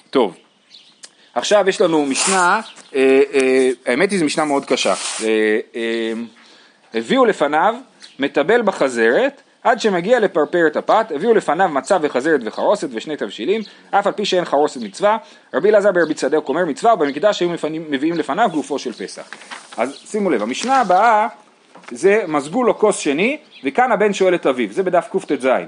טוב, 0.10 0.38
עכשיו 1.36 1.70
יש 1.70 1.82
לנו 1.82 2.06
משנה, 2.06 2.62
אה, 2.96 3.22
אה, 3.34 3.70
האמת 3.86 4.12
היא 4.12 4.20
זו 4.20 4.26
משנה 4.26 4.46
מאוד 4.46 4.66
קשה, 4.66 4.94
אה, 5.24 5.60
אה, 5.76 6.14
הביאו 6.94 7.26
לפניו 7.26 7.76
מטבל 8.20 8.62
בחזרת 8.62 9.42
עד 9.66 9.80
שמגיע 9.80 10.20
לפרפר 10.20 10.68
את 10.68 10.76
הפת, 10.76 11.12
הביאו 11.16 11.34
לפניו 11.34 11.70
מצה 11.70 11.98
וחזרת 12.02 12.40
וחרוסת 12.44 12.88
ושני 12.92 13.18
תבשילים, 13.18 13.62
אף 13.92 14.08
על 14.08 14.14
פי 14.14 14.26
שאין 14.26 14.46
חרוסת 14.46 14.82
מצווה, 14.82 15.18
רבי 15.54 15.70
אלעזר 15.70 15.92
ברבי 15.92 16.14
צדק 16.14 16.50
אומר 16.50 16.66
מצווה 16.66 16.94
ובמקדש 16.94 17.40
היו 17.40 17.50
מביאים 17.90 18.16
לפניו 18.16 18.50
גופו 18.54 18.80
של 18.80 18.94
פסח. 18.94 19.30
אז 19.78 19.96
שימו 20.06 20.30
לב, 20.30 20.42
המשנה 20.42 20.82
הבאה 20.82 21.28
זה 21.92 22.22
מזגו 22.28 22.64
לו 22.64 22.78
כוס 22.78 22.98
שני, 22.98 23.38
וכאן 23.64 23.92
הבן 23.92 24.14
שואל 24.14 24.36
את 24.36 24.46
אביו, 24.46 24.68
זה 24.72 24.84
בדף 24.84 25.08
קט"ז, 25.12 25.46
אה, 25.46 25.62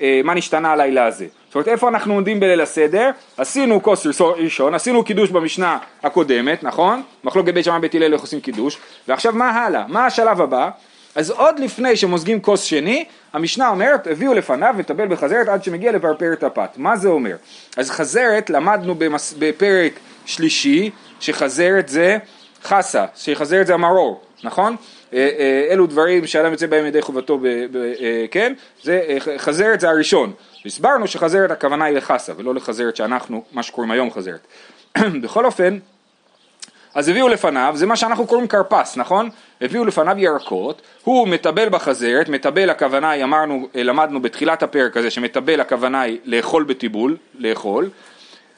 אה, 0.00 0.20
מה 0.24 0.34
נשתנה 0.34 0.72
הלילה 0.72 1.06
הזה. 1.06 1.26
זאת 1.46 1.54
אומרת, 1.54 1.68
איפה 1.68 1.88
אנחנו 1.88 2.14
עומדים 2.14 2.40
בליל 2.40 2.60
הסדר? 2.60 3.10
עשינו 3.36 3.82
כוס 3.82 4.06
ראשון, 4.20 4.74
עשינו 4.74 5.04
קידוש 5.04 5.30
במשנה 5.30 5.78
הקודמת, 6.02 6.62
נכון? 6.62 7.02
מחלוקת 7.24 7.54
בית 7.54 7.64
שמאי 7.64 7.80
בית 7.80 7.94
הלל 7.94 8.12
איך 8.12 8.20
עושים 8.20 8.40
קידוש, 8.40 8.78
ועכשיו 9.08 9.32
מה 9.32 9.50
הלאה? 9.50 9.84
מה 9.88 10.06
השלב 10.06 10.40
הבא? 10.40 10.70
אז 11.16 11.30
עוד 11.30 11.58
לפני 11.58 11.96
שמוזגים 11.96 12.40
כוס 12.40 12.62
שני, 12.62 13.04
המשנה 13.32 13.68
אומרת, 13.68 14.06
הביאו 14.06 14.34
לפניו 14.34 14.74
וטבל 14.78 15.08
בחזרת 15.08 15.48
עד 15.48 15.64
שמגיע 15.64 15.92
לפרפר 15.92 16.32
את 16.32 16.42
הפת. 16.42 16.70
מה 16.76 16.96
זה 16.96 17.08
אומר? 17.08 17.36
אז 17.76 17.90
חזרת, 17.90 18.50
למדנו 18.50 18.94
במס... 18.94 19.34
בפרק 19.38 19.92
שלישי, 20.26 20.90
שחזרת 21.20 21.88
זה 21.88 22.18
חסה, 22.64 23.04
שחזרת 23.16 23.66
זה 23.66 23.74
המרור, 23.74 24.20
נכון? 24.44 24.76
אה, 25.12 25.18
אה, 25.38 25.68
אלו 25.70 25.86
דברים 25.86 26.26
שאדם 26.26 26.52
יוצא 26.52 26.66
בהם 26.66 26.86
ידי 26.86 27.02
חובתו, 27.02 27.38
ב, 27.38 27.46
ב, 27.46 27.76
אה, 27.76 28.24
כן? 28.30 28.52
זה, 28.82 29.18
חזרת 29.36 29.80
זה 29.80 29.90
הראשון. 29.90 30.32
הסברנו 30.66 31.06
שחזרת 31.06 31.50
הכוונה 31.50 31.84
היא 31.84 31.96
לחסה 31.96 32.32
ולא 32.36 32.54
לחזרת 32.54 32.96
שאנחנו, 32.96 33.42
מה 33.52 33.62
שקוראים 33.62 33.90
היום 33.90 34.10
חזרת. 34.10 34.46
בכל 35.22 35.44
אופן, 35.44 35.78
אז 36.96 37.08
הביאו 37.08 37.28
לפניו, 37.28 37.72
זה 37.76 37.86
מה 37.86 37.96
שאנחנו 37.96 38.26
קוראים 38.26 38.48
כרפס, 38.48 38.96
נכון? 38.96 39.30
הביאו 39.60 39.84
לפניו 39.84 40.18
ירקות, 40.18 40.82
הוא 41.04 41.28
מטבל 41.28 41.68
בחזרת, 41.68 42.28
מטבל 42.28 42.70
הכוונה 42.70 43.10
היא, 43.10 43.24
אמרנו, 43.24 43.68
למדנו 43.74 44.22
בתחילת 44.22 44.62
הפרק 44.62 44.96
הזה, 44.96 45.10
שמטבל 45.10 45.60
הכוונה 45.60 46.00
היא 46.00 46.18
לאכול 46.24 46.64
בטיבול, 46.64 47.16
לאכול, 47.38 47.90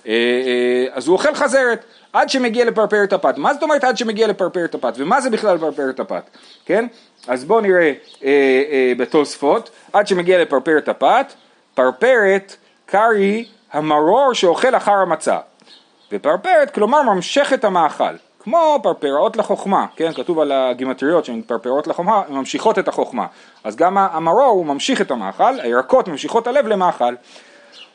אה, 0.06 0.12
אה, 0.12 0.86
אז 0.92 1.06
הוא 1.06 1.12
אוכל 1.12 1.34
חזרת, 1.34 1.84
עד 2.12 2.30
שמגיע 2.30 2.64
לפרפר 2.64 3.04
את 3.04 3.12
הפת. 3.12 3.38
מה 3.38 3.54
זאת 3.54 3.62
אומרת 3.62 3.84
עד 3.84 3.96
שמגיע 3.96 4.26
לפרפר 4.26 4.64
את 4.64 4.74
הפת? 4.74 4.92
ומה 4.96 5.20
זה 5.20 5.30
בכלל 5.30 5.54
לפרפר 5.54 5.90
את 5.90 6.00
הפת? 6.00 6.30
כן? 6.66 6.86
אז 7.28 7.44
בואו 7.44 7.60
נראה 7.60 7.92
אה, 8.24 8.28
אה, 8.70 8.92
בתוספות, 8.98 9.70
עד 9.92 10.06
שמגיע 10.06 10.42
לפרפרת 10.42 10.88
הפת, 10.88 11.32
פרפרת 11.74 12.56
קרי 12.86 13.44
המרור 13.72 14.32
שאוכל 14.34 14.76
אחר 14.76 14.92
המצה, 14.92 15.38
ופרפרת 16.12 16.70
כלומר 16.70 17.02
ממשך 17.02 17.52
את 17.54 17.64
המאכל, 17.64 18.14
כמו 18.50 18.80
פרפראות 18.82 19.36
לחוכמה, 19.36 19.86
כן, 19.96 20.12
כתוב 20.12 20.38
על 20.38 20.52
הגימטריות 20.52 21.24
שהן 21.24 21.42
פרפראות 21.46 21.86
לחוכמה, 21.86 22.22
הן 22.28 22.34
ממשיכות 22.34 22.78
את 22.78 22.88
החוכמה, 22.88 23.26
אז 23.64 23.76
גם 23.76 23.98
המרור 23.98 24.44
הוא 24.44 24.66
ממשיך 24.66 25.00
את 25.00 25.10
המאכל, 25.10 25.60
הירקות 25.60 26.08
ממשיכות 26.08 26.46
הלב 26.46 26.66
למאכל. 26.66 27.14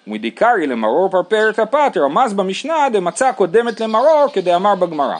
ומדיקרי 0.07 0.67
למרור 0.67 1.09
פרפרת 1.09 1.59
הפת 1.59 1.97
רמז 1.97 2.33
במשנה 2.33 2.87
דמצה 2.93 3.33
קודמת 3.33 3.79
למרור 3.79 4.25
כדאמר 4.33 4.75
בגמרא. 4.75 5.17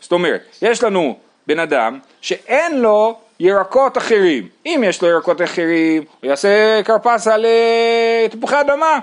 זאת 0.00 0.12
אומרת, 0.12 0.40
יש 0.62 0.82
לנו 0.82 1.16
בן 1.46 1.58
אדם 1.58 1.98
שאין 2.20 2.80
לו 2.80 3.14
ירקות 3.40 3.98
אחרים. 3.98 4.48
אם 4.66 4.82
יש 4.86 5.02
לו 5.02 5.08
ירקות 5.08 5.42
אחרים, 5.42 6.04
הוא 6.20 6.30
יעשה 6.30 6.82
כרפס 6.84 7.26
על 7.26 7.44
אה, 7.44 8.26
תפוחי 8.30 8.60
אדמה. 8.60 8.98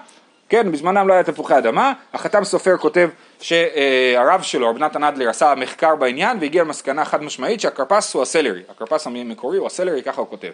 כן, 0.49 0.71
בזמנם 0.71 1.07
לא 1.07 1.13
היה 1.13 1.23
תפוחי 1.23 1.57
אדמה, 1.57 1.93
החתם 2.13 2.43
סופר 2.43 2.77
כותב 2.77 3.09
שהרב 3.43 4.41
שלו, 4.41 4.69
רב 4.69 4.77
נתן 4.77 5.03
אדלר, 5.03 5.29
עשה 5.29 5.53
מחקר 5.57 5.95
בעניין 5.95 6.37
והגיע 6.41 6.63
למסקנה 6.63 7.05
חד 7.05 7.23
משמעית 7.23 7.61
שהכרפס 7.61 8.13
הוא 8.13 8.21
הסלרי, 8.21 8.61
הכרפס 8.69 9.07
המקורי 9.07 9.57
הוא 9.57 9.67
הסלרי, 9.67 10.03
ככה 10.03 10.21
הוא 10.21 10.29
כותב. 10.29 10.51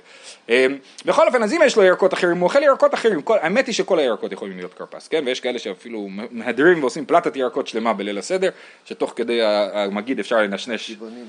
אה, 0.50 0.65
בכל 1.05 1.27
אופן, 1.27 1.43
אז 1.43 1.53
אם 1.53 1.62
יש 1.65 1.75
לו 1.75 1.84
ירקות 1.84 2.13
אחרים, 2.13 2.38
הוא 2.38 2.43
אוכל 2.43 2.63
ירקות 2.63 2.93
אחרים, 2.93 3.22
כל, 3.22 3.38
האמת 3.41 3.67
היא 3.67 3.75
שכל 3.75 4.00
הירקות 4.00 4.31
יכולים 4.31 4.58
להיות 4.58 4.74
כרפס, 4.74 5.08
כן, 5.08 5.24
ויש 5.25 5.39
כאלה 5.39 5.60
שאפילו 5.60 6.08
מהדרים 6.31 6.81
ועושים 6.84 7.05
פלטת 7.05 7.36
ירקות 7.36 7.67
שלמה 7.67 7.93
בליל 7.93 8.17
הסדר, 8.17 8.50
שתוך 8.86 9.13
כדי 9.15 9.39
המגיד 9.43 10.19
אפשר 10.19 10.38
לנשנש. 10.38 10.91
טבעונים. 10.91 11.25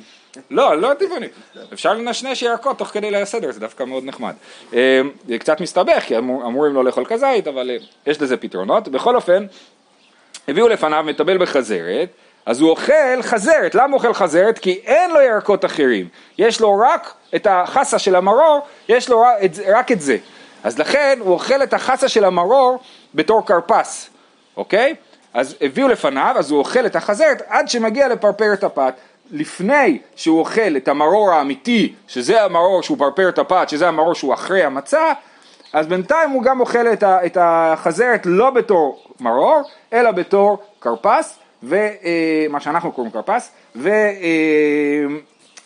לא, 0.51 0.81
לא 0.81 0.95
טבעוני, 0.95 1.27
אפשר 1.73 1.93
לנשנש 1.95 2.43
ירקות 2.43 2.79
תוך 2.79 2.89
כדי 2.89 3.11
ליל 3.11 3.23
הסדר, 3.23 3.53
זה 3.53 3.61
דווקא 3.61 3.85
מאוד 3.85 4.05
נחמד. 4.05 4.35
אה, 4.75 5.01
זה 5.29 5.39
קצת 5.39 5.61
מסתבך, 5.61 6.03
כי 6.07 6.19
אמור, 6.19 6.47
אמורים 6.47 6.75
לא 6.75 6.85
לאכול 6.85 7.05
כזית, 7.05 7.49
אבל 7.49 7.71
אה, 7.71 7.77
יש 8.07 8.23
לזה 8.23 8.37
פתרונות. 8.37 8.89
בכל 8.89 9.17
אופן, 9.17 9.47
הביאו 10.49 10.69
לפניו 10.69 11.03
מטבל 11.07 11.39
בחזרת, 11.39 12.09
אז 12.47 12.61
הוא 12.61 12.71
אוכל 12.71 13.23
חזרת, 13.23 13.75
למה 13.75 13.87
הוא 13.87 13.95
אוכל 13.95 14.15
חזרת? 14.15 14.59
כי 14.59 14.81
אין 14.85 15.11
לו 15.11 15.21
ירקות 15.21 15.65
אחרים, 15.65 16.09
יש 16.39 16.61
לו 16.61 16.79
רק 16.79 17.13
את 17.35 17.47
החסה 17.51 17.99
של 17.99 18.17
המרור, 18.17 18.61
יש 18.89 19.09
לו 19.09 19.25
רק 19.67 19.93
את, 19.93 20.01
זה, 20.01 20.17
אז 20.65 20.79
לכן 20.79 21.19
הוא 21.21 21.33
אוכל 21.33 21.63
את 21.63 21.75
החסה 21.75 22.09
של 22.09 22.25
המרור 22.25 22.79
בתור 23.15 23.47
כרפס, 23.47 24.11
אוקיי? 24.57 24.95
אז 25.35 25.57
הביאו 25.61 25.89
לפניו, 25.89 26.35
אז 26.39 26.51
הוא 26.51 26.59
אוכל 26.59 26.87
את 26.87 26.97
החזרת 26.97 27.43
עד 27.49 27.69
שמגיע 27.69 28.09
לפרפרת 28.09 28.65
הפת, 28.65 28.95
לפני 29.31 29.99
שהוא 30.17 30.39
אוכל 30.39 30.77
את 30.77 30.89
המרור 30.89 31.33
האמיתי, 31.33 31.95
שזה 32.09 32.43
המרור 32.43 32.83
שהוא 32.83 32.99
פרפרת 32.99 33.39
הפת, 33.39 33.69
שזה 33.69 33.89
המרור 33.89 34.15
שהוא 34.15 34.35
אחרי 34.35 34.63
המצה, 34.63 35.13
אז 35.73 35.87
בינתיים 35.87 36.31
הוא 36.31 36.43
גם 36.43 36.61
אוכל 36.61 36.93
את, 36.93 37.05
את 37.05 37.37
החזרת 37.41 38.27
לא 38.27 38.51
בתור 38.51 39.05
מרור, 39.21 39.63
אלא 39.93 40.11
בתור 40.11 40.59
כרפס, 40.81 41.39
ומה 41.63 42.61
שאנחנו 42.61 42.93
קוראים 42.93 43.13
כרפס, 43.13 43.53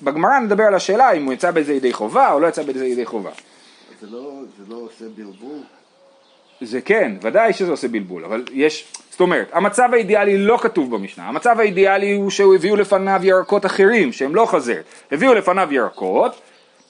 ובגמרא 0.00 0.38
נדבר 0.38 0.64
על 0.64 0.74
השאלה 0.74 1.12
אם 1.12 1.24
הוא 1.24 1.32
יצא 1.32 1.50
בזה 1.50 1.74
ידי 1.74 1.92
חובה 1.92 2.32
או 2.32 2.40
לא 2.40 2.46
יצא 2.46 2.62
בזה 2.62 2.86
ידי 2.86 3.06
חובה. 3.06 3.30
זה 4.00 4.06
לא, 4.10 4.32
זה 4.58 4.64
לא 4.68 4.76
עושה 4.76 5.04
בלבול? 5.16 5.58
זה 6.60 6.80
כן, 6.80 7.12
ודאי 7.22 7.52
שזה 7.52 7.70
עושה 7.70 7.88
בלבול, 7.88 8.24
אבל 8.24 8.44
יש, 8.52 8.92
זאת 9.10 9.20
אומרת, 9.20 9.48
המצב 9.52 9.88
האידיאלי 9.92 10.38
לא 10.38 10.58
כתוב 10.62 10.96
במשנה, 10.96 11.28
המצב 11.28 11.60
האידיאלי 11.60 12.12
הוא 12.12 12.30
שהוא 12.30 12.54
הביאו 12.54 12.76
לפניו 12.76 13.20
ירקות 13.22 13.66
אחרים 13.66 14.12
שהם 14.12 14.34
לא 14.34 14.46
חזרת, 14.46 14.84
הביאו 15.12 15.34
לפניו 15.34 15.68
ירקות, 15.72 16.40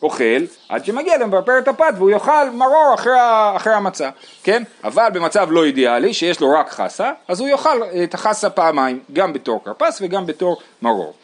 אוכל, 0.04 0.44
עד 0.68 0.84
שמגיע 0.84 1.18
למפרפרת 1.18 1.68
הפת 1.68 1.94
והוא 1.96 2.10
יאכל 2.10 2.50
מרור 2.52 2.94
אחרי, 2.94 3.12
אחרי 3.56 3.72
המצה, 3.72 4.10
כן? 4.42 4.62
אבל 4.84 5.08
במצב 5.12 5.48
לא 5.50 5.64
אידיאלי, 5.64 6.14
שיש 6.14 6.40
לו 6.40 6.50
רק 6.50 6.70
חסה, 6.70 7.10
אז 7.28 7.40
הוא 7.40 7.48
יאכל 7.48 7.80
את 8.04 8.14
החסה 8.14 8.50
פעמיים, 8.50 9.00
גם 9.12 9.32
בתור 9.32 9.64
כרפס 9.64 9.98
וגם 10.02 10.26
בתור 10.26 10.60
מרור. 10.82 11.14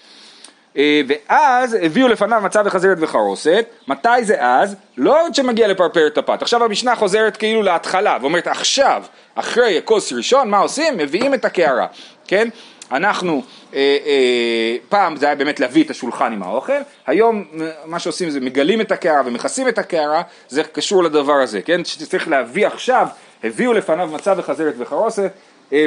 אה, 0.77 1.01
ואז 1.09 1.77
הביאו 1.83 2.09
לפניו 2.09 2.41
מצה 2.45 2.63
וחזרת 2.65 2.97
וחרוסת, 3.01 3.67
מתי 3.89 4.25
זה 4.25 4.37
אז? 4.39 4.77
לא 4.97 5.25
עוד 5.25 5.35
שמגיע 5.35 5.69
לפרפרת 5.69 6.19
הפת, 6.19 6.43
עכשיו 6.43 6.65
המשנה 6.65 6.97
חוזרת 6.97 7.37
כאילו 7.37 7.63
להתחלה, 7.63 8.19
ואומרת 8.21 8.47
עכשיו, 8.47 9.03
אחרי 9.35 9.81
כוס 9.85 10.13
ראשון, 10.13 10.51
מה 10.51 10.59
עושים? 10.59 10.97
מביאים 10.97 11.35
את 11.35 11.45
הקערה, 11.45 11.87
כן? 12.27 12.49
אנחנו, 12.93 13.43
אה, 13.75 13.97
אה, 14.07 14.77
פעם 14.89 15.17
זה 15.17 15.27
היה 15.27 15.35
באמת 15.35 15.61
להביא 15.61 15.85
את 15.85 15.91
השולחן 15.91 16.33
עם 16.33 16.43
האוכל, 16.43 16.73
היום 17.07 17.45
אה, 17.61 17.71
מה 17.85 17.99
שעושים 17.99 18.31
זה 18.31 18.41
מגלים 18.41 18.81
את 18.81 18.93
הקערה 18.93 19.23
ומכסים 19.25 19.69
את 19.69 19.79
הקערה, 19.79 20.23
זה 20.49 20.63
קשור 20.63 21.05
לדבר 21.05 21.35
הזה, 21.35 21.63
כן? 21.63 21.85
שצריך 21.85 22.29
להביא 22.29 22.67
עכשיו, 22.67 23.07
הביאו 23.45 23.73
לפניו 23.73 24.11
מצה 24.13 24.35
וחזרת 24.37 24.75
וחרוסת, 24.79 25.33
אה, 25.73 25.87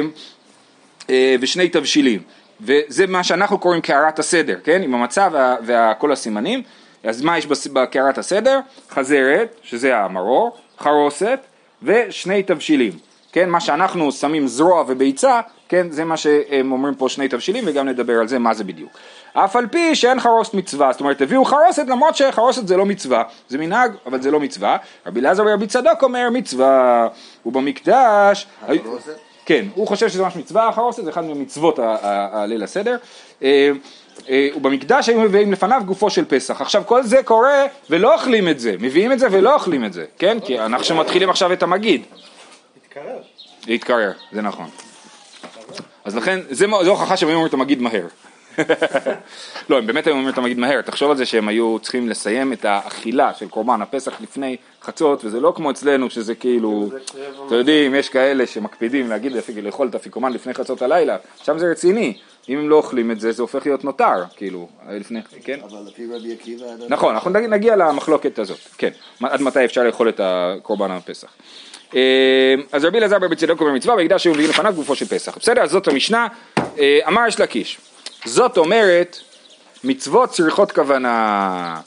אה, 1.10 1.36
ושני 1.40 1.68
תבשילים. 1.68 2.22
וזה 2.60 3.06
מה 3.06 3.24
שאנחנו 3.24 3.58
קוראים 3.58 3.80
קערת 3.80 4.18
הסדר, 4.18 4.58
כן? 4.64 4.82
עם 4.82 4.94
המצה 4.94 5.28
וה, 5.32 5.56
וכל 5.66 6.12
הסימנים. 6.12 6.62
אז 7.04 7.22
מה 7.22 7.38
יש 7.38 7.46
בקערת 7.72 8.18
הסדר? 8.18 8.60
חזרת, 8.90 9.56
שזה 9.62 9.96
המרור, 9.96 10.56
חרוסת 10.78 11.40
ושני 11.82 12.42
תבשילים. 12.42 12.92
כן? 13.34 13.50
מה 13.50 13.60
שאנחנו 13.60 14.12
שמים 14.12 14.46
זרוע 14.46 14.84
וביצה, 14.86 15.40
כן? 15.68 15.86
זה 15.90 16.04
מה 16.04 16.16
שהם 16.16 16.72
אומרים 16.72 16.94
פה 16.94 17.08
שני 17.08 17.28
תבשילים 17.28 17.64
וגם 17.66 17.88
נדבר 17.88 18.12
על 18.20 18.28
זה 18.28 18.38
מה 18.38 18.54
זה 18.54 18.64
בדיוק. 18.64 18.90
אף 19.32 19.56
על 19.56 19.66
פי 19.66 19.94
שאין 19.94 20.20
חרוסת 20.20 20.54
מצווה, 20.54 20.92
זאת 20.92 21.00
אומרת 21.00 21.20
הביאו 21.22 21.44
חרוסת 21.44 21.86
למרות 21.88 22.16
שחרוסת 22.16 22.68
זה 22.68 22.76
לא 22.76 22.86
מצווה, 22.86 23.22
זה 23.48 23.58
מנהג 23.58 23.92
אבל 24.06 24.22
זה 24.22 24.30
לא 24.30 24.40
מצווה. 24.40 24.76
רבי 25.06 25.20
אלעזר 25.20 25.42
ורבי 25.46 25.66
צדוק 25.66 26.02
אומר 26.02 26.28
מצווה, 26.32 27.08
ובמקדש... 27.46 28.46
החרוסת? 28.62 29.18
כן, 29.46 29.64
הוא 29.74 29.86
חושב 29.86 30.08
שזה 30.08 30.22
ממש 30.22 30.36
מצווה 30.36 30.68
החרוסת, 30.68 31.04
זה 31.04 31.10
אחד 31.10 31.24
ממצוות 31.24 31.78
הליל 32.32 32.62
הסדר. 32.62 32.96
אה, 33.42 33.70
אה, 34.28 34.48
ובמקדש 34.56 35.08
היו 35.08 35.20
מביאים 35.20 35.52
לפניו 35.52 35.82
גופו 35.86 36.10
של 36.10 36.24
פסח. 36.24 36.60
עכשיו 36.60 36.82
כל 36.86 37.02
זה 37.02 37.22
קורה 37.22 37.66
ולא 37.90 38.14
אוכלים 38.14 38.48
את 38.48 38.60
זה, 38.60 38.74
מביאים 38.80 39.12
את 39.12 39.18
זה 39.18 39.26
ולא 39.30 39.54
אוכלים 39.54 39.84
את 39.84 39.92
זה, 39.92 40.04
כן? 40.18 40.38
כי 40.40 40.58
אנחנו 40.58 40.96
מתחילים 40.96 41.30
עכשיו 41.30 41.52
את 41.52 41.62
המגיד. 41.62 42.02
התקרב. 42.96 43.22
להתקרר, 43.66 44.12
זה 44.32 44.42
נכון. 44.42 44.66
אז 46.04 46.16
לכן, 46.16 46.40
זה 46.50 46.66
זו 46.82 46.90
הוכחה 46.90 47.16
שהם 47.16 47.28
היו 47.28 47.34
אומרים 47.36 47.48
את 47.48 47.54
המגיד 47.54 47.82
מהר. 47.82 48.06
לא, 49.68 49.78
הם 49.78 49.86
באמת 49.86 50.06
היו 50.06 50.14
אומרים 50.14 50.32
את 50.32 50.38
המגיד 50.38 50.58
מהר, 50.58 50.82
תחשוב 50.82 51.10
על 51.10 51.16
זה 51.16 51.26
שהם 51.26 51.48
היו 51.48 51.78
צריכים 51.82 52.08
לסיים 52.08 52.52
את 52.52 52.64
האכילה 52.64 53.34
של 53.34 53.48
קורבן 53.48 53.82
הפסח 53.82 54.20
לפני 54.20 54.56
חצות, 54.82 55.24
וזה 55.24 55.40
לא 55.40 55.52
כמו 55.56 55.70
אצלנו 55.70 56.10
שזה 56.10 56.34
כאילו, 56.34 56.88
אתם 57.46 57.54
יודעים, 57.54 57.94
יש 57.94 58.08
כאלה 58.08 58.46
שמקפידים 58.46 59.10
להגיד 59.10 59.32
לאכול 59.62 59.88
את 59.88 59.94
אפיקומן 59.94 60.32
לפני 60.32 60.54
חצות 60.54 60.82
הלילה, 60.82 61.16
שם 61.42 61.58
זה 61.58 61.66
רציני, 61.70 62.18
אם 62.48 62.58
הם 62.58 62.68
לא 62.68 62.76
אוכלים 62.76 63.10
את 63.10 63.20
זה, 63.20 63.32
זה 63.32 63.42
הופך 63.42 63.66
להיות 63.66 63.84
נותר, 63.84 64.24
כאילו, 64.36 64.68
לפני, 64.90 65.20
כן? 65.44 65.58
אבל 65.64 65.78
לפי 65.88 66.06
רבי 66.14 66.32
עקיבא... 66.32 66.64
נכון, 66.88 67.14
אנחנו 67.14 67.30
נגיע- 67.30 67.76
למחלוקת 67.76 68.38
הזאת, 68.38 68.58
כן, 68.78 68.90
עד 69.22 69.40
מתי 69.40 69.64
אפשר 69.64 69.84
לאכול 69.84 70.08
את 70.08 70.20
הקורבן 70.24 70.90
הפסח. 70.90 71.28
אה, 71.94 72.54
אז 72.72 72.84
רבי 72.84 72.98
אלעזר 72.98 73.18
ברבי 73.18 73.36
צדוק 73.36 73.60
אומר 73.60 73.72
מצווה, 73.72 73.94
ויקדש 73.94 74.24
היו 74.24 74.32
מביאים 74.32 74.50
לפניו 74.50 74.74
גופו 74.74 74.94
של 74.94 75.06
פסח. 75.06 75.38
בסדר, 75.38 75.62
אז 75.62 75.70
זאת 75.70 75.88
המשנה, 75.88 76.26
אה, 76.78 76.98
אמר 77.08 77.22
יש 77.28 77.40
לקיש. 77.40 77.78
זאת 78.24 78.58
אומרת, 78.58 79.16
מצוות 79.84 80.30
צריכות 80.30 80.72
כוונה. 80.72 81.80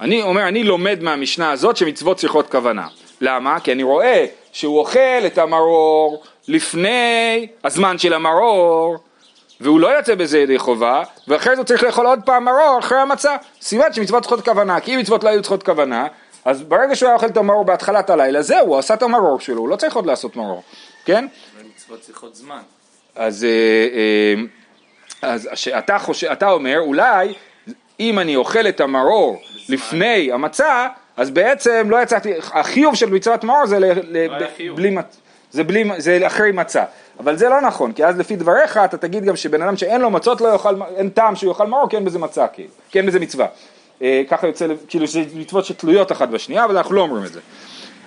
אני 0.00 0.22
אומר, 0.22 0.48
אני 0.48 0.64
לומד 0.64 1.02
מהמשנה 1.02 1.50
הזאת 1.50 1.76
שמצוות 1.76 2.16
צריכות 2.16 2.50
כוונה. 2.50 2.86
למה? 3.20 3.60
כי 3.60 3.72
אני 3.72 3.82
רואה 3.82 4.26
שהוא 4.52 4.78
אוכל 4.78 5.26
את 5.26 5.38
המרור 5.38 6.22
לפני 6.48 7.46
הזמן 7.64 7.98
של 7.98 8.12
המרור, 8.14 8.96
והוא 9.60 9.80
לא 9.80 9.88
יוצא 9.88 10.14
בזה 10.14 10.38
ידי 10.38 10.58
חובה, 10.58 11.02
ואחרי 11.28 11.56
זה 11.56 11.64
צריך 11.64 11.82
לאכול 11.82 12.06
עוד 12.06 12.18
פעם 12.24 12.44
מרור 12.44 12.78
אחרי 12.78 12.98
המצה. 12.98 13.36
סימן 13.60 13.92
שמצוות 13.92 14.22
צריכות 14.22 14.44
כוונה, 14.44 14.80
כי 14.80 14.94
אם 14.94 14.98
מצוות 14.98 15.24
לא 15.24 15.28
היו 15.28 15.42
צריכות 15.42 15.62
כוונה, 15.62 16.06
אז 16.44 16.62
ברגע 16.62 16.96
שהוא 16.96 17.06
היה 17.06 17.14
אוכל 17.14 17.26
את 17.26 17.36
המרור 17.36 17.64
בהתחלת 17.64 18.10
הלילה, 18.10 18.42
זהו, 18.42 18.66
הוא 18.66 18.78
עשה 18.78 18.94
את 18.94 19.02
המרור 19.02 19.40
שלו, 19.40 19.60
הוא 19.60 19.68
לא 19.68 19.76
צריך 19.76 19.96
עוד 19.96 20.06
לעשות 20.06 20.36
מרור, 20.36 20.62
כן? 21.04 21.26
מצוות 21.74 22.00
צריכות 22.00 22.34
זמן. 22.34 22.60
אז, 23.16 23.44
אה, 23.44 23.50
אה, 23.96 24.42
אז 25.22 25.48
שאתה 25.54 25.98
חושב, 25.98 26.26
אתה 26.26 26.50
אומר, 26.50 26.78
אולי 26.78 27.34
אם 28.00 28.18
אני 28.18 28.36
אוכל 28.36 28.68
את 28.68 28.80
המרור 28.80 29.42
לפני 29.68 30.32
המצה, 30.32 30.88
אז 31.16 31.30
בעצם 31.30 31.86
לא 31.90 32.02
יצאתי, 32.02 32.32
החיוב 32.52 32.94
של 32.94 33.10
מצוות 33.10 33.44
מרור 33.44 33.66
זה, 33.66 33.78
ל, 33.78 33.84
ל, 33.84 34.16
היה 34.16 34.28
ב-. 34.28 34.76
בלי, 34.76 34.96
זה, 35.50 35.64
בלי, 35.64 35.90
זה 35.98 36.26
אחרי 36.26 36.52
מצה, 36.52 36.84
אבל 37.18 37.36
זה 37.36 37.48
לא 37.48 37.60
נכון, 37.60 37.92
כי 37.92 38.04
אז 38.04 38.18
לפי 38.18 38.36
דבריך 38.36 38.76
אתה 38.76 38.96
תגיד 38.96 39.24
גם 39.24 39.36
שבן 39.36 39.62
אדם 39.62 39.76
שאין 39.76 40.00
לו 40.00 40.10
מצות 40.10 40.40
לא 40.40 40.48
יאכל, 40.48 40.74
אין 40.96 41.08
טעם 41.08 41.36
שהוא 41.36 41.48
יאכל 41.48 41.66
מרור 41.66 41.88
כי 41.88 41.96
אין 41.96 42.04
בזה 42.04 42.18
מצה, 42.18 42.46
כי 42.90 42.98
אין 42.98 43.06
בזה 43.06 43.20
מצווה. 43.20 43.46
אה, 44.02 44.22
ככה 44.28 44.46
יוצא, 44.46 44.66
כאילו 44.88 45.08
שזה 45.08 45.20
מצוות 45.34 45.64
שתלויות 45.64 46.12
אחת 46.12 46.28
בשנייה, 46.28 46.64
אבל 46.64 46.76
אנחנו 46.76 46.94
לא 46.94 47.00
אומרים 47.00 47.24
את 47.24 47.32
זה. 47.32 47.40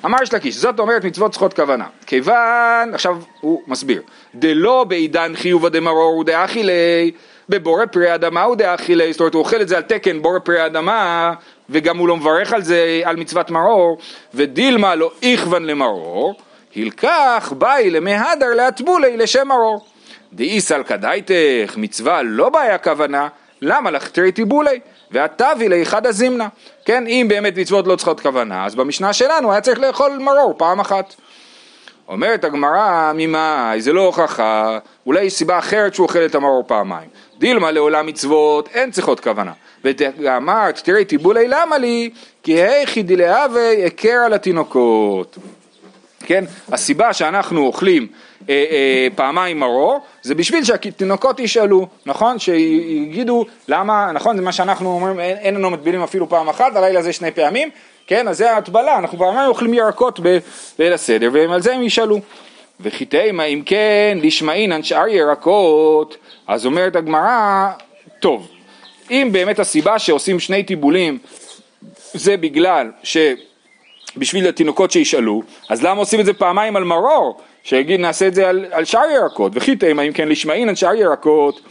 אמר 0.05 0.17
יש 0.23 0.33
לקיש, 0.33 0.55
זאת 0.55 0.79
אומרת 0.79 1.03
מצוות 1.03 1.31
צריכות 1.31 1.53
כוונה. 1.53 1.85
כיוון, 2.05 2.93
עכשיו 2.93 3.17
הוא 3.41 3.62
מסביר, 3.67 4.01
דלא 4.35 4.85
בעידן 4.88 5.35
חיובא 5.35 5.69
דמרור 5.69 6.13
הוא 6.15 6.23
דאכילי, 6.23 7.12
בבורא 7.50 7.85
פרי 7.85 8.15
אדמה 8.15 8.43
הוא 8.43 8.55
דאכילי, 8.55 9.13
זאת 9.13 9.19
אומרת 9.19 9.33
הוא 9.33 9.39
אוכל 9.39 9.62
את 9.62 9.67
זה 9.67 9.77
על 9.77 9.83
תקן 9.83 10.21
בורא 10.21 10.39
פרי 10.39 10.65
אדמה, 10.65 11.33
וגם 11.69 11.97
הוא 11.97 12.07
לא 12.07 12.17
מברך 12.17 12.53
על 12.53 12.62
זה, 12.62 13.01
על 13.03 13.15
מצוות 13.15 13.51
מרור, 13.51 13.97
ודילמה 14.33 14.95
לא 14.95 15.12
איכוון 15.23 15.65
למרור, 15.65 16.35
הלקח 16.75 17.53
באי 17.57 17.89
למי 17.89 18.15
הדר 18.15 18.53
להטבולי 18.55 19.17
לשם 19.17 19.47
מרור. 19.47 19.85
דאיסל 20.33 20.83
כדאיתך 20.83 21.77
מצווה 21.77 22.21
לא 22.23 22.50
בעיה 22.50 22.77
כוונה, 22.77 23.27
למה 23.62 23.91
לך 23.91 24.09
תראי 24.09 24.31
טיבולי? 24.31 24.79
והתבי 25.13 25.70
לאחד 25.70 26.08
הזימנה. 26.08 26.48
כן, 26.86 27.08
אם 27.08 27.25
באמת 27.29 27.58
מצוות 27.58 27.88
לא 27.88 27.96
צריכות 27.96 28.20
כוונה, 28.20 28.65
אז 28.65 28.75
במשנה 28.75 29.13
שלנו 29.13 29.51
היה 29.51 29.62
צריך 29.62 29.79
לאכול 29.79 30.17
מרור 30.20 30.53
פעם 30.58 30.79
אחת. 30.79 31.13
אומרת 32.08 32.43
הגמרא, 32.43 33.12
ממאי, 33.15 33.82
זה 33.82 33.93
לא 33.93 34.01
הוכחה, 34.01 34.79
אולי 35.05 35.24
יש 35.24 35.34
סיבה 35.34 35.60
אחרת 35.60 35.93
שהוא 35.93 36.08
אוכל 36.08 36.25
את 36.25 36.36
המרור 36.36 36.63
פעמיים. 36.67 37.10
דילמה 37.39 37.72
לעולם 37.72 38.05
מצוות, 38.05 38.70
אין 38.74 38.91
צריכות 38.91 39.20
כוונה. 39.20 39.51
ואמרת, 39.84 40.79
תראי 40.84 41.05
טיבולי 41.05 41.48
למה 41.48 41.77
לי? 41.77 42.10
כי 42.43 42.53
היכי 42.53 43.03
דלהווה 43.03 43.70
היכר 43.70 44.17
על 44.25 44.34
התינוקות. 44.34 45.38
כן, 46.25 46.43
הסיבה 46.71 47.13
שאנחנו 47.13 47.65
אוכלים 47.65 48.07
אה, 48.49 48.65
אה, 48.71 49.07
פעמיים 49.15 49.59
מרור 49.59 49.99
זה 50.21 50.35
בשביל 50.35 50.63
שהתינוקות 50.63 51.39
ישאלו, 51.39 51.87
נכון? 52.05 52.39
שיגידו 52.39 53.45
למה, 53.67 54.11
נכון? 54.13 54.37
זה 54.37 54.41
מה 54.41 54.51
שאנחנו 54.51 54.89
אומרים, 54.89 55.19
אין, 55.19 55.37
אין 55.37 55.55
לנו 55.55 55.69
מטבילים 55.69 56.03
אפילו 56.03 56.29
פעם 56.29 56.49
אחת, 56.49 56.75
הלילה 56.75 57.01
זה 57.01 57.13
שני 57.13 57.31
פעמים, 57.31 57.69
כן? 58.07 58.27
אז 58.27 58.37
זה 58.37 58.51
ההטבלה, 58.51 58.97
אנחנו 58.97 59.17
פעמיים 59.17 59.49
אוכלים 59.49 59.73
ירקות 59.73 60.19
בליל 60.79 60.93
הסדר 60.93 61.29
ועל 61.33 61.61
זה 61.61 61.73
הם 61.73 61.83
ישאלו. 61.83 62.19
וכי 62.79 63.05
תימא 63.05 63.43
אם 63.43 63.61
כן 63.65 64.17
לשמעינן 64.21 64.83
שאר 64.83 65.07
ירקות, 65.07 66.17
אז 66.47 66.65
אומרת 66.65 66.95
הגמרא, 66.95 67.67
טוב, 68.19 68.47
אם 69.11 69.29
באמת 69.31 69.59
הסיבה 69.59 69.99
שעושים 69.99 70.39
שני 70.39 70.63
טיבולים 70.63 71.17
זה 72.13 72.37
בגלל 72.37 72.91
ש... 73.03 73.17
בשביל 74.17 74.48
התינוקות 74.48 74.91
שישאלו, 74.91 75.41
אז 75.70 75.84
למה 75.84 76.00
עושים 76.00 76.20
את 76.20 76.25
זה 76.25 76.34
פעמיים 76.34 76.75
על 76.75 76.84
מרור? 76.84 77.38
שיגיד 77.63 78.00
נעשה 78.00 78.27
את 78.27 78.34
זה 78.34 78.50
על, 78.50 78.65
על 78.72 78.86
שאר 78.86 79.10
ירקות, 79.15 79.51
וכי 79.55 79.75
תימא 79.75 80.01
אם 80.01 80.13
כן 80.13 80.27
לשמעינן 80.27 80.75
שאר 80.75 80.96
ירקות, 80.96 81.62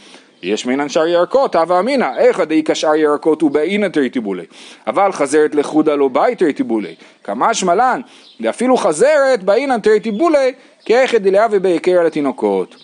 יש 0.43 0.65
מעינן 0.65 0.89
שאר 0.89 1.07
ירקות, 1.07 1.55
הווה 1.55 1.79
אמינא, 1.79 2.07
איכא 2.17 2.43
דאיכא 2.45 2.73
שאר 2.73 2.95
ירקות 2.95 3.43
ובאינא 3.43 3.87
תרי 3.87 4.09
טיבולי, 4.09 4.43
אבל 4.87 5.11
חזרת 5.11 5.55
לחודה 5.55 5.95
לא 5.95 6.07
באי 6.07 6.35
תרי 6.35 6.53
טיבולי, 6.53 6.95
כמשמע 7.23 7.75
לן, 7.75 8.01
ואפילו 8.41 8.77
חזרת 8.77 9.43
באינן 9.43 9.79
תרי 9.79 9.99
טיבולי, 9.99 10.53
כאיכא 10.85 11.17
דלהווה 11.17 11.59
בהיכר 11.59 11.99
על 11.99 12.05
התינוקות. 12.05 12.75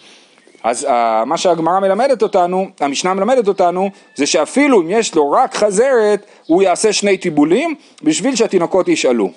אז 0.64 0.86
uh, 0.86 0.90
מה 1.26 1.38
שהגמרא 1.38 1.80
מלמדת 1.80 2.22
אותנו, 2.22 2.68
המשנה 2.80 3.14
מלמדת 3.14 3.48
אותנו, 3.48 3.90
זה 4.16 4.26
שאפילו 4.26 4.82
אם 4.82 4.90
יש 4.90 5.16
לו 5.16 5.32
רק 5.32 5.56
חזרת, 5.56 6.26
הוא 6.46 6.62
יעשה 6.64 6.94
שני 6.94 7.18
טיבולים 7.18 7.76
בשביל 8.04 8.36
שהתינוקות 8.36 8.88
ישאלו. 8.88 9.32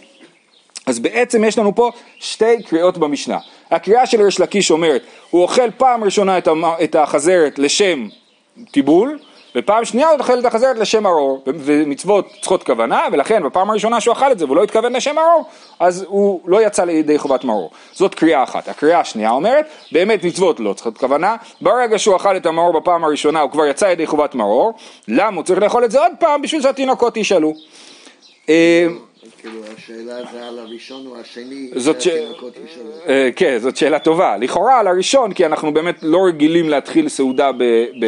אז 0.86 0.98
בעצם 0.98 1.44
יש 1.44 1.58
לנו 1.58 1.74
פה 1.74 1.90
שתי 2.18 2.62
קריאות 2.62 2.98
במשנה. 2.98 3.38
הקריאה 3.70 4.06
של 4.06 4.22
ריש 4.22 4.40
לקיש 4.40 4.70
אומרת, 4.70 5.02
הוא 5.30 5.42
אוכל 5.42 5.70
פעם 5.70 6.04
ראשונה 6.04 6.38
את 6.84 6.94
החזרת 6.94 7.58
לשם 7.58 8.08
טיבול, 8.70 9.18
ופעם 9.56 9.84
שנייה 9.84 10.08
הוא 10.08 10.18
אוכל 10.18 10.38
את 10.38 10.44
החזרת 10.44 10.78
לשם 10.78 11.06
ארור, 11.06 11.42
ומצוות 11.46 12.28
צריכות 12.40 12.62
כוונה, 12.62 13.02
ולכן 13.12 13.42
בפעם 13.42 13.70
הראשונה 13.70 14.00
שהוא 14.00 14.12
אכל 14.12 14.32
את 14.32 14.38
זה 14.38 14.44
והוא 14.44 14.56
לא 14.56 14.62
התכוון 14.62 14.92
לשם 14.92 15.18
ארור, 15.18 15.44
אז 15.80 16.04
הוא 16.08 16.40
לא 16.46 16.66
יצא 16.66 16.84
לידי 16.84 17.18
חובת 17.18 17.44
מרור. 17.44 17.70
זאת 17.92 18.14
קריאה 18.14 18.42
אחת. 18.42 18.68
הקריאה 18.68 19.00
השנייה 19.00 19.30
אומרת, 19.30 19.66
באמת 19.92 20.24
מצוות 20.24 20.60
לא 20.60 20.72
צריכות 20.72 20.98
כוונה, 20.98 21.36
ברגע 21.60 21.98
שהוא 21.98 22.16
אכל 22.16 22.36
את 22.36 22.46
המרור 22.46 22.80
בפעם 22.80 23.04
הראשונה 23.04 23.40
הוא 23.40 23.50
כבר 23.50 23.66
יצא 23.66 23.86
לידי 23.86 24.06
חובת 24.06 24.34
מרור, 24.34 24.74
למה 25.08 25.36
הוא 25.36 25.44
צריך 25.44 25.58
לאכול 25.58 25.84
את 25.84 25.90
זה 25.90 26.00
עוד 26.00 26.12
פעם? 26.18 26.42
בשביל 26.42 26.62
שהתינוקות 26.62 27.16
ישאלו. 27.16 27.52
כאילו 29.42 29.61
השאלה 29.76 30.32
זה 30.32 30.49
על 30.49 30.58
הראשון 30.58 31.06
או 31.06 31.20
השני, 31.20 31.70
זאת 31.76 32.00
ש... 32.00 32.08
אה, 33.08 33.28
כן, 33.37 33.58
זאת 33.58 33.76
שאלה 33.76 33.99
טובה. 33.99 34.37
לכאורה 34.37 34.80
על 34.80 34.87
הראשון, 34.87 35.32
כי 35.32 35.47
אנחנו 35.47 35.75
באמת 35.75 35.99
לא 36.02 36.19
רגילים 36.26 36.69
להתחיל 36.69 37.08
סעודה 37.08 37.52
ב... 37.52 37.62
ב... 38.00 38.06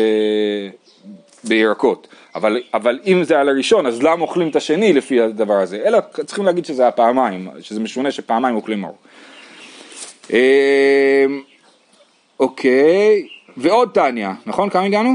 בירקות. 1.44 2.08
אבל, 2.34 2.62
אבל 2.74 3.00
אם 3.06 3.24
זה 3.24 3.40
על 3.40 3.48
הראשון, 3.48 3.86
אז 3.86 4.02
למה 4.02 4.22
אוכלים 4.22 4.48
את 4.48 4.56
השני 4.56 4.92
לפי 4.92 5.20
הדבר 5.20 5.54
הזה? 5.54 5.82
אלא 5.84 5.98
צריכים 6.26 6.44
להגיד 6.44 6.64
שזה 6.64 6.88
הפעמיים, 6.88 7.48
שזה 7.60 7.80
משונה 7.80 8.10
שפעמיים 8.10 8.56
אוכלים 8.56 8.80
מרור. 8.80 8.96
אה, 10.32 11.26
אוקיי, 12.40 13.28
ועוד 13.56 13.90
טניה, 13.94 14.34
נכון? 14.46 14.70
כמה 14.70 14.82
הגענו? 14.82 15.10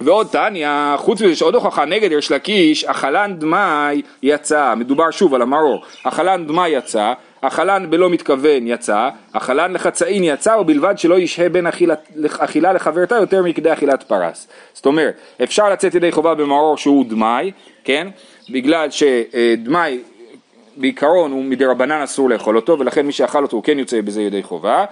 ועוד 0.00 0.26
תניא. 0.26 0.62
כן. 0.62 0.96
חוץ 0.96 1.22
מזה 1.22 1.36
שעוד 1.36 1.54
הוכחה 1.54 1.84
נגד 1.84 2.12
יש 2.12 2.32
לקיש, 2.32 2.84
אכלן 2.84 3.34
דמאי 3.38 4.02
יצא, 4.22 4.74
מדובר 4.74 5.10
שוב 5.10 5.34
על 5.34 5.42
המרור, 5.42 5.82
אכלן 6.04 6.46
דמאי 6.46 6.70
יצא, 6.70 7.12
אכלן 7.40 7.90
בלא 7.90 8.10
מתכוון 8.10 8.66
יצא, 8.66 9.08
אכלן 9.32 9.72
לחצאין 9.72 10.24
יצא, 10.24 10.56
ובלבד 10.60 10.98
שלא 10.98 11.18
ישהה 11.18 11.48
בין 11.48 11.66
אכילה, 11.66 11.94
אכילה 12.38 12.72
לחברתה 12.72 13.14
יותר 13.14 13.42
מכדי 13.42 13.72
אכילת 13.72 14.02
פרס. 14.02 14.48
זאת 14.74 14.86
אומרת, 14.86 15.14
אפשר 15.42 15.70
לצאת 15.70 15.94
ידי 15.94 16.12
חובה 16.12 16.34
במרור 16.34 16.76
שהוא 16.76 17.04
דמאי, 17.08 17.52
כן? 17.84 18.08
בגלל 18.50 18.88
שדמאי 18.90 19.98
בעיקרון 20.76 21.32
הוא 21.32 21.44
מדרבנן 21.44 22.02
אסור 22.02 22.30
לאכול 22.30 22.56
אותו, 22.56 22.78
ולכן 22.78 23.06
מי 23.06 23.12
שאכל 23.12 23.42
אותו 23.42 23.56
הוא 23.56 23.64
כן 23.64 23.78
יוצא 23.78 24.00
בזה 24.00 24.22
ידי 24.22 24.42
חובה. 24.42 24.84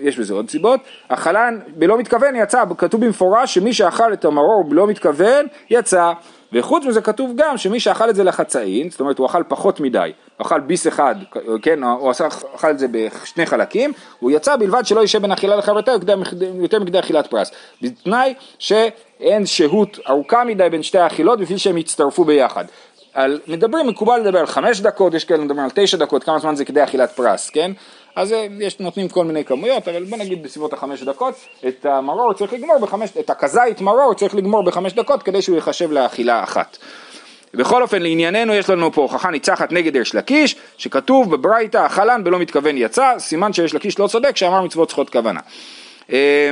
יש 0.00 0.18
בזה 0.18 0.34
עוד 0.34 0.50
סיבות, 0.50 0.80
החלן 1.10 1.58
בלא 1.76 1.98
מתכוון 1.98 2.36
יצא, 2.36 2.64
כתוב 2.78 3.04
במפורש 3.04 3.54
שמי 3.54 3.72
שאכל 3.72 4.12
את 4.12 4.24
המרור 4.24 4.64
בלא 4.68 4.86
מתכוון 4.86 5.46
יצא, 5.70 6.12
וחוץ 6.52 6.84
מזה 6.84 7.00
כתוב 7.00 7.32
גם 7.36 7.56
שמי 7.56 7.80
שאכל 7.80 8.10
את 8.10 8.14
זה 8.14 8.24
לחצאין, 8.24 8.90
זאת 8.90 9.00
אומרת 9.00 9.18
הוא 9.18 9.26
אכל 9.26 9.42
פחות 9.48 9.80
מדי, 9.80 10.12
אכל 10.38 10.60
ביס 10.60 10.86
אחד, 10.86 11.14
כן, 11.62 11.82
הוא 11.82 12.10
אכל 12.54 12.70
את 12.70 12.78
זה 12.78 12.86
בשני 12.90 13.46
חלקים, 13.46 13.92
הוא 14.20 14.30
יצא 14.30 14.56
בלבד 14.56 14.86
שלא 14.86 15.00
יישב 15.00 15.22
בין 15.22 15.32
אכילה 15.32 15.56
לחברתה 15.56 15.92
יותר 16.54 16.80
מכדי 16.80 16.98
אכילת 16.98 17.26
פרס, 17.26 17.50
בתנאי 17.82 18.34
שאין 18.58 19.46
שהות 19.46 19.98
ארוכה 20.08 20.44
מדי 20.44 20.68
בין 20.70 20.82
שתי 20.82 20.98
האכילות 20.98 21.40
בשביל 21.40 21.58
שהם 21.58 21.78
יצטרפו 21.78 22.24
ביחד. 22.24 22.64
על, 23.14 23.40
מדברים, 23.46 23.86
מקובל 23.86 24.20
לדבר 24.20 24.38
על 24.38 24.46
חמש 24.46 24.80
דקות, 24.80 25.14
יש 25.14 25.24
כאלה 25.24 25.44
מדברים 25.44 25.64
על 25.64 25.70
תשע 25.74 25.96
דקות, 25.96 26.24
כמה 26.24 26.38
זמן 26.38 26.54
זה 26.54 26.64
כדי 26.64 26.84
אכילת 26.84 27.10
פרס, 27.10 27.50
כן? 27.50 27.72
אז 28.16 28.32
אה, 28.32 28.46
יש, 28.60 28.80
נותנים 28.80 29.08
כל 29.08 29.24
מיני 29.24 29.44
כמויות, 29.44 29.88
אבל 29.88 30.04
בוא 30.04 30.18
נגיד 30.18 30.42
בסביבות 30.42 30.72
החמש 30.72 31.02
דקות, 31.02 31.34
את 31.68 31.86
המרור 31.86 32.32
צריך 32.34 32.52
לגמור 32.52 32.78
בחמש, 32.78 33.10
את 33.20 33.30
הכזית 33.30 33.80
מרור 33.80 34.14
צריך 34.14 34.34
לגמור 34.34 34.64
בחמש 34.64 34.92
דקות 34.92 35.22
כדי 35.22 35.42
שהוא 35.42 35.56
ייחשב 35.56 35.92
לאכילה 35.92 36.42
אחת. 36.42 36.78
בכל 37.54 37.82
אופן 37.82 38.02
לענייננו 38.02 38.54
יש 38.54 38.70
לנו 38.70 38.92
פה 38.92 39.02
הוכחה 39.02 39.30
ניצחת 39.30 39.72
נגד 39.72 39.96
ארש 39.96 40.14
לקיש 40.14 40.56
שכתוב 40.76 41.30
בברייתא 41.36 41.78
החלן 41.78 42.24
בלא 42.24 42.38
מתכוון 42.38 42.76
יצא 42.76 43.18
סימן 43.18 43.52
שארש 43.52 43.74
לקיש 43.74 43.98
לא 43.98 44.06
צודק 44.06 44.36
שאמר 44.36 44.62
מצוות 44.62 44.88
צריכות 44.88 45.10
כוונה. 45.10 45.40
אה, 46.12 46.50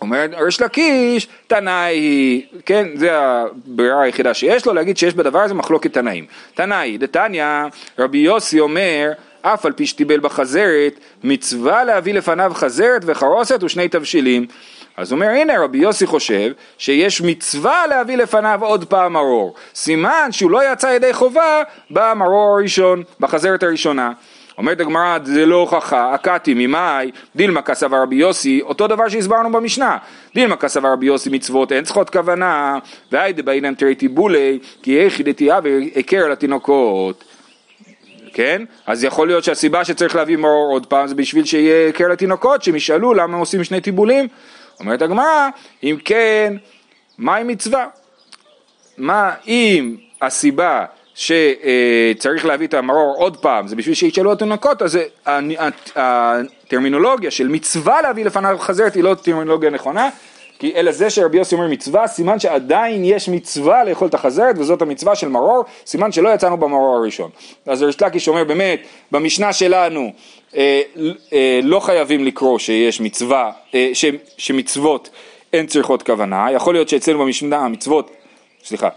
אומר 0.00 0.26
ארש 0.38 0.60
לקיש 0.60 1.28
תנאי 1.46 2.42
כן 2.66 2.88
זה 2.94 3.10
הברירה 3.12 4.02
היחידה 4.02 4.34
שיש 4.34 4.66
לו 4.66 4.72
להגיד 4.72 4.96
שיש 4.96 5.14
בדבר 5.14 5.38
הזה 5.38 5.54
מחלוקת 5.54 5.92
תנאים. 5.92 6.26
תנאי 6.54 6.98
דתניא 6.98 7.44
רבי 7.98 8.18
יוסי 8.18 8.60
אומר 8.60 9.12
אף 9.46 9.66
על 9.66 9.72
פי 9.72 9.86
שטיבל 9.86 10.20
בחזרת, 10.20 10.98
מצווה 11.24 11.84
להביא 11.84 12.14
לפניו 12.14 12.52
חזרת 12.54 13.02
וחרוסת 13.04 13.62
ושני 13.62 13.88
תבשילים. 13.88 14.46
אז 14.96 15.12
הוא 15.12 15.16
אומר, 15.16 15.28
הנה 15.28 15.64
רבי 15.64 15.78
יוסי 15.78 16.06
חושב 16.06 16.52
שיש 16.78 17.20
מצווה 17.20 17.86
להביא 17.86 18.16
לפניו 18.16 18.58
עוד 18.62 18.84
פעם 18.84 19.12
מרור. 19.12 19.54
סימן 19.74 20.28
שהוא 20.30 20.50
לא 20.50 20.72
יצא 20.72 20.86
ידי 20.86 21.12
חובה 21.12 21.62
במרור 21.90 22.56
הראשון, 22.58 23.02
בחזרת 23.20 23.62
הראשונה. 23.62 24.12
אומרת 24.58 24.80
הגמרא, 24.80 25.18
זה 25.24 25.46
לא 25.46 25.56
הוכחה, 25.56 26.14
אקתי 26.14 26.54
ממאי, 26.54 27.10
דילמה 27.36 27.62
כסבר 27.62 28.02
רבי 28.02 28.16
יוסי, 28.16 28.60
אותו 28.62 28.86
דבר 28.86 29.08
שהסברנו 29.08 29.52
במשנה. 29.52 29.96
דילמה 30.34 30.56
כסבר 30.56 30.92
רבי 30.92 31.06
יוסי 31.06 31.30
מצוות 31.30 31.72
אין 31.72 31.84
צריכות 31.84 32.10
כוונה, 32.10 32.78
והיידה 33.12 33.42
באינן 33.42 33.74
תראי 33.74 33.94
טיבולי, 33.94 34.58
כי 34.82 35.00
איך 35.00 35.20
דתייה 35.20 35.58
והיכר 35.62 36.28
לתינוקות. 36.28 37.24
כן? 38.34 38.62
אז 38.86 39.04
יכול 39.04 39.26
להיות 39.26 39.44
שהסיבה 39.44 39.84
שצריך 39.84 40.16
להביא 40.16 40.36
מאור 40.36 40.72
עוד 40.72 40.86
פעם 40.86 41.06
זה 41.06 41.14
בשביל 41.14 41.44
שיהיה 41.44 41.92
קר 41.92 42.08
לתינוקות, 42.08 42.62
שהם 42.62 42.76
ישאלו 42.76 43.14
למה 43.14 43.38
עושים 43.38 43.64
שני 43.64 43.80
טיבולים. 43.80 44.28
אומרת 44.80 45.02
הגמרא, 45.02 45.48
אם 45.82 45.96
כן, 46.04 46.56
מהי 47.18 47.44
מצווה? 47.44 47.86
מה 48.98 49.32
אם 49.46 49.96
הסיבה 50.22 50.84
שצריך 51.14 52.46
להביא 52.46 52.66
את 52.66 52.74
המרור 52.74 53.14
עוד 53.18 53.36
פעם, 53.36 53.68
זה 53.68 53.76
בשביל 53.76 53.94
שישאלו 53.94 54.32
התינוקות, 54.32 54.82
אז 54.82 54.98
הטרמינולוגיה 55.96 57.30
של 57.30 57.48
מצווה 57.48 58.02
להביא 58.02 58.24
לפניו 58.24 58.56
חזרת 58.58 58.94
היא 58.94 59.04
לא 59.04 59.14
טרמינולוגיה 59.14 59.70
נכונה, 59.70 60.08
כי 60.58 60.72
אלא 60.74 60.92
זה 60.92 61.10
שרבי 61.10 61.38
יוסי 61.38 61.54
אומר 61.54 61.68
מצווה, 61.68 62.06
סימן 62.06 62.38
שעדיין 62.38 63.04
יש 63.04 63.28
מצווה 63.28 63.84
לאכול 63.84 64.08
את 64.08 64.14
החזרת 64.14 64.58
וזאת 64.58 64.82
המצווה 64.82 65.14
של 65.14 65.28
מרור, 65.28 65.64
סימן 65.86 66.12
שלא 66.12 66.28
יצאנו 66.28 66.56
במרור 66.56 66.96
הראשון. 66.96 67.30
אז 67.66 67.82
ריש 67.82 68.02
לקיש 68.02 68.28
אומר 68.28 68.44
באמת, 68.44 68.80
במשנה 69.12 69.52
שלנו 69.52 70.12
אה, 70.56 70.82
אה, 71.32 71.60
לא 71.62 71.80
חייבים 71.80 72.24
לקרוא 72.24 72.58
שיש 72.58 73.00
מצווה, 73.00 73.50
אה, 73.74 73.90
ש, 73.92 74.04
שמצוות 74.38 75.10
אין 75.52 75.66
צריכות 75.66 76.02
כוונה, 76.02 76.46
יכול 76.52 76.74
להיות 76.74 76.88
שאצלנו 76.88 77.18
במשנה 77.18 77.56
המצוות, 77.56 78.10
סליחה, 78.64 78.88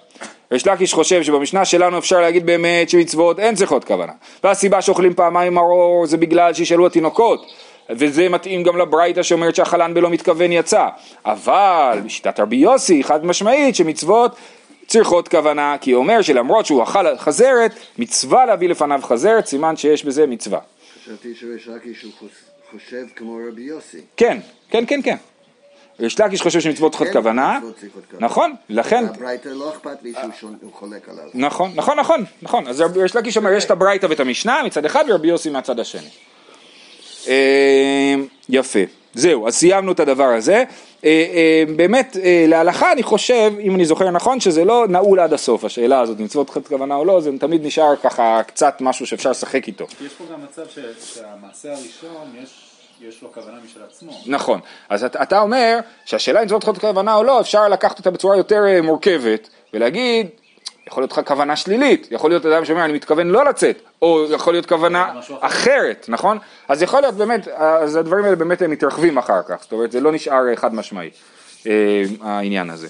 ריש 0.51 0.67
לקיש 0.67 0.93
חושב 0.93 1.23
שבמשנה 1.23 1.65
שלנו 1.65 1.97
אפשר 1.97 2.21
להגיד 2.21 2.45
באמת 2.45 2.89
שמצוות 2.89 3.39
אין 3.39 3.55
צריכות 3.55 3.83
כוונה. 3.83 4.13
והסיבה 4.43 4.81
שאוכלים 4.81 5.13
פעמיים 5.13 5.53
מרור 5.53 6.05
זה 6.05 6.17
בגלל 6.17 6.53
שישאלו 6.53 6.87
התינוקות. 6.87 7.45
וזה 7.89 8.29
מתאים 8.29 8.63
גם 8.63 8.77
לברייתא 8.77 9.23
שאומרת 9.23 9.55
שהחלן 9.55 9.93
בלא 9.93 10.09
מתכוון 10.09 10.51
יצא. 10.51 10.87
אבל 11.25 11.99
בשיטת 12.05 12.39
רבי 12.39 12.55
יוסי 12.55 13.03
חד 13.03 13.25
משמעית 13.25 13.75
שמצוות 13.75 14.35
צריכות 14.87 15.27
כוונה, 15.27 15.75
כי 15.81 15.91
הוא 15.91 16.03
אומר 16.03 16.21
שלמרות 16.21 16.65
שהוא 16.65 16.83
אכל 16.83 17.17
חזרת, 17.17 17.71
מצווה 17.97 18.45
להביא 18.45 18.69
לפניו 18.69 18.99
חזרת, 19.03 19.45
סימן 19.45 19.75
שיש 19.77 20.05
בזה 20.05 20.27
מצווה. 20.27 20.59
חשבתי 21.03 21.33
לקיש 21.67 22.01
הוא 22.03 22.11
חוש- 22.19 22.29
חושב 22.71 23.03
כמו 23.15 23.39
רבי 23.51 23.61
יוסי. 23.61 24.01
כן, 24.17 24.37
כן, 24.69 24.83
כן, 24.87 24.99
כן. 25.03 25.15
ריש 25.99 26.19
לקיש 26.19 26.41
חושב 26.41 26.59
שמצוות 26.59 26.91
צריכות 26.91 27.07
כן, 27.07 27.13
כוונה, 27.13 27.59
צריכות 27.79 28.03
כוונה. 28.11 28.25
נכון, 28.25 28.53
לכן, 28.69 29.05
הברייתא 29.05 29.49
לא 29.49 29.69
אכפת 29.69 30.03
לי 30.03 30.13
שהוא 30.39 30.51
חולק 30.73 31.09
עליו. 31.09 31.23
נכון, 31.33 31.71
נכון, 31.75 31.99
נכון, 31.99 32.23
נכון, 32.41 32.67
אז 32.67 32.81
ריש 32.95 33.15
לקיש 33.15 33.37
אומר 33.37 33.51
יש 33.53 33.65
את 33.65 33.71
הברייתא 33.71 34.05
ואת 34.09 34.19
המשנה 34.19 34.63
מצד 34.65 34.85
אחד 34.85 35.05
ורבי 35.09 35.27
יוסי 35.27 35.49
מהצד 35.49 35.79
השני. 35.79 36.09
אה, 37.27 38.15
יפה, 38.49 38.79
זהו, 39.13 39.47
אז 39.47 39.55
סיימנו 39.55 39.91
את 39.91 39.99
הדבר 39.99 40.23
הזה. 40.23 40.63
אה, 41.05 41.25
אה, 41.33 41.63
באמת, 41.75 42.17
להלכה 42.47 42.91
אני 42.91 43.03
חושב, 43.03 43.53
אם 43.59 43.75
אני 43.75 43.85
זוכר 43.85 44.11
נכון, 44.11 44.39
שזה 44.39 44.65
לא 44.65 44.87
נעול 44.87 45.19
עד 45.19 45.33
הסוף, 45.33 45.63
השאלה 45.63 45.99
הזאת, 45.99 46.19
מצוות 46.19 46.47
צריכות 46.47 46.67
כוונה 46.67 46.95
או 46.95 47.05
לא, 47.05 47.21
זה 47.21 47.31
תמיד 47.39 47.65
נשאר 47.65 47.95
ככה 47.95 48.41
קצת 48.47 48.77
משהו 48.81 49.07
שאפשר 49.07 49.29
לשחק 49.29 49.67
איתו. 49.67 49.85
יש 50.05 50.13
פה 50.13 50.23
גם 50.33 50.39
מצב 50.43 50.61
שהמעשה 50.99 51.69
הראשון, 51.69 52.35
יש, 52.43 52.49
יש 53.07 53.21
לו 53.21 53.31
כוונה 53.33 53.57
משל 53.65 53.79
עצמו. 53.89 54.11
נכון, 54.25 54.59
אז 54.89 55.03
אתה, 55.03 55.23
אתה 55.23 55.39
אומר 55.39 55.79
שהשאלה 56.05 56.43
אם 56.43 56.47
זאת 56.47 56.77
כוונה 56.77 57.15
או 57.15 57.23
לא, 57.23 57.41
אפשר 57.41 57.67
לקחת 57.67 57.99
אותה 57.99 58.11
בצורה 58.11 58.37
יותר 58.37 58.61
מורכבת 58.83 59.49
ולהגיד, 59.73 60.27
יכול 60.87 61.03
להיות 61.03 61.11
לך 61.11 61.21
כוונה 61.27 61.55
שלילית, 61.55 62.07
יכול 62.11 62.31
להיות 62.31 62.45
אדם 62.45 62.65
שאומר 62.65 62.85
אני 62.85 62.93
מתכוון 62.93 63.27
לא 63.27 63.45
לצאת, 63.45 63.81
או 64.01 64.25
יכול 64.31 64.53
להיות 64.53 64.65
כוונה. 64.65 65.13
אחרת, 65.39 66.05
נכון? 66.09 66.37
אז 66.67 66.81
יכול 66.81 67.01
להיות 67.01 67.15
באמת, 67.15 67.47
אז 67.47 67.95
הדברים 67.95 68.25
האלה 68.25 68.35
באמת 68.35 68.61
הם 68.61 68.71
מתרחבים 68.71 69.17
אחר 69.17 69.41
כך, 69.49 69.55
זאת 69.61 69.71
אומרת 69.71 69.91
זה 69.91 69.99
לא 69.99 70.11
נשאר 70.11 70.49
אה, 70.49 70.55
חד 70.55 70.75
משמעי, 70.75 71.09
אה, 71.67 72.03
העניין 72.21 72.69
הזה. 72.69 72.87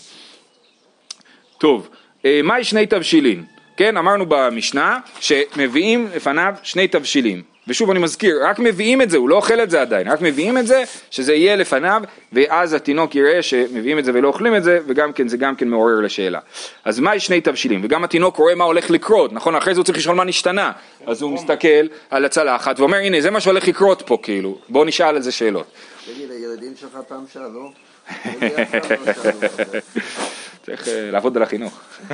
טוב, 1.58 1.90
אה, 2.26 2.42
מהי 2.44 2.64
שני 2.64 2.86
תבשילין? 2.86 3.44
כן, 3.78 3.98
אמרנו 3.98 4.26
במשנה 4.28 5.00
שמביאים 5.20 6.08
לפניו 6.16 6.54
שני 6.64 6.88
תבשילים. 6.88 7.57
ושוב 7.68 7.90
אני 7.90 8.00
מזכיר, 8.00 8.40
רק 8.44 8.60
מביאים 8.60 9.02
את 9.02 9.10
זה, 9.10 9.18
הוא 9.18 9.30
לא 9.30 9.36
אוכל 9.36 9.62
את 9.64 9.70
זה 9.70 9.82
עדיין, 9.82 10.08
רק 10.08 10.22
מביאים 10.22 10.58
את 10.58 10.68
זה, 10.68 10.84
שזה 11.12 11.34
יהיה 11.34 11.56
לפניו, 11.56 12.02
ואז 12.34 12.74
התינוק 12.74 13.16
יראה 13.16 13.42
שמביאים 13.42 14.00
את 14.00 14.06
זה 14.06 14.12
ולא 14.14 14.28
אוכלים 14.28 14.56
את 14.56 14.64
זה, 14.64 14.80
וגם 14.88 15.14
כן 15.14 15.28
זה 15.28 15.38
גם 15.38 15.56
כן 15.56 15.68
מעורר 15.68 16.00
לשאלה. 16.00 16.40
אז 16.86 17.00
מהי 17.00 17.20
שני 17.20 17.42
תבשילים? 17.42 17.82
וגם 17.84 18.04
התינוק 18.04 18.38
רואה 18.38 18.56
מה 18.56 18.64
הולך 18.64 18.90
לקרות, 18.90 19.34
נכון? 19.34 19.56
אחרי 19.56 19.74
זה 19.74 19.80
הוא 19.80 19.86
צריך 19.86 19.98
לשאול 19.98 20.16
מה 20.16 20.24
נשתנה. 20.24 20.72
אז 21.08 21.22
הוא 21.22 21.32
מסתכל 21.32 21.88
על 22.10 22.26
הצלחת 22.26 22.80
ואומר, 22.80 22.98
הנה 22.98 23.22
זה 23.22 23.32
מה 23.32 23.40
שהולך 23.40 23.68
לקרות 23.68 24.04
פה, 24.06 24.18
כאילו, 24.24 24.58
בוא 24.70 24.86
נשאל 24.86 25.16
על 25.16 25.22
זה 25.22 25.32
שאלות. 25.32 25.66
תגיד, 26.06 26.32
הילדים 26.32 26.74
שלך 26.76 26.98
פעם 27.08 27.24
שאלו? 27.34 27.72
צריך 30.66 30.88
אה, 30.88 31.12
לעבוד 31.12 31.38
על 31.38 31.44
החינוך. 31.44 31.80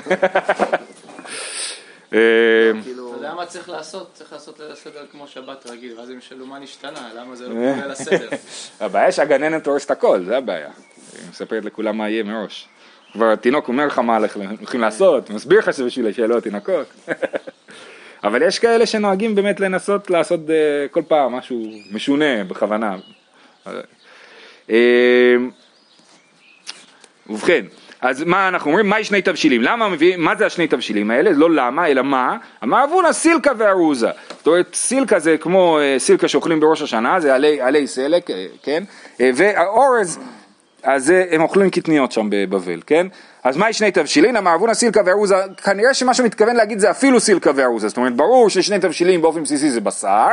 אה, 2.13 2.72
כאילו, 2.84 3.03
יודע 3.23 3.36
מה 3.36 3.45
צריך 3.45 3.69
לעשות? 3.69 4.09
צריך 4.13 4.33
לעשות 4.33 4.59
ליל 4.59 4.71
הסדר 4.71 5.05
כמו 5.12 5.27
שבת 5.27 5.67
רגיל, 5.69 5.99
ואז 5.99 6.09
הם 6.09 6.17
ישאלו 6.17 6.45
מה 6.45 6.59
נשתנה, 6.59 7.09
למה 7.15 7.36
זה 7.36 7.47
לא 7.47 7.53
כמו 7.53 7.81
ליל 7.81 7.91
הסדר. 7.91 8.29
הבעיה 8.86 9.12
שהגננת 9.12 9.67
הורסת 9.67 9.91
הכל, 9.91 10.23
זה 10.25 10.38
הבעיה. 10.38 10.69
היא 11.13 11.29
מספרת 11.29 11.65
לכולם 11.65 11.97
מה 11.97 12.09
יהיה 12.09 12.23
מראש. 12.23 12.67
כבר 13.13 13.31
התינוק 13.31 13.67
אומר 13.67 13.86
לך 13.86 13.99
מה 13.99 14.17
הולכים 14.59 14.81
לעשות, 14.81 15.29
מסביר 15.29 15.59
לך 15.59 15.73
שזה 15.73 15.86
בשביל 15.86 16.13
שיעלו 16.13 16.38
התינוקות. 16.38 16.88
אבל 18.23 18.41
יש 18.41 18.59
כאלה 18.59 18.86
שנוהגים 18.86 19.36
באמת 19.36 19.59
לנסות 19.59 20.09
לעשות 20.09 20.39
אה, 20.49 20.88
כל 20.91 21.03
פעם 21.07 21.31
משהו 21.31 21.67
משונה 21.91 22.43
בכוונה. 22.43 22.95
אה, 24.69 25.36
ובכן, 27.29 27.65
אז 28.04 28.24
מה 28.24 28.48
אנחנו 28.48 28.70
אומרים? 28.70 28.89
מהי 28.89 29.04
שני 29.04 29.22
תבשילים? 29.22 29.62
למה 29.62 29.89
מביאים, 29.89 30.22
מה 30.22 30.36
זה 30.36 30.46
השני 30.46 30.68
תבשילים 30.68 31.12
האלה? 31.12 31.32
לא 31.32 31.52
למה, 31.52 31.88
אלא 31.88 32.02
מה? 32.02 32.38
אמר 32.63 32.84
אבונה 32.84 33.13
סילקה 33.13 33.52
וארוזה. 33.58 34.10
זאת 34.38 34.48
אומרת, 34.48 34.76
סילקה 34.76 35.20
זה 35.20 35.38
כמו 35.38 35.80
אה, 35.80 35.96
סילקה 36.00 36.28
שאוכלים 36.28 36.60
בראש 36.60 36.82
השנה, 36.82 37.20
זה 37.20 37.36
עלי, 37.36 37.62
עלי 37.62 37.88
סלק, 37.88 38.30
אה, 38.30 38.46
כן? 38.63 38.84
אה, 39.22 39.30
והאורז, 39.36 40.20
אז 40.84 41.13
הם 41.32 41.42
אוכלים 41.42 41.70
קטניות 41.70 42.12
שם 42.12 42.28
בבבל, 42.30 42.82
כן? 42.88 43.08
אז 43.44 43.58
מהי 43.58 43.74
שני 43.74 43.92
תבשילין? 43.92 44.38
אמר 44.38 44.56
אבונה 44.56 44.74
סילקה 44.74 45.02
וארוזה, 45.06 45.36
כנראה 45.63 45.94
שמה 45.94 46.13
שהוא 46.13 46.26
מתכוון 46.26 46.56
להגיד 46.56 46.80
זה 46.80 46.92
אפילו 46.92 47.20
סילקה 47.20 47.52
וארוזה, 47.56 47.88
זאת 47.88 47.98
אומרת, 47.98 48.16
ברור 48.16 48.50
ששני 48.50 48.80
תבשילים 48.80 49.22
באופן 49.22 49.44
בסיסי 49.44 49.70
זה 49.70 49.82
בשר, 49.82 50.28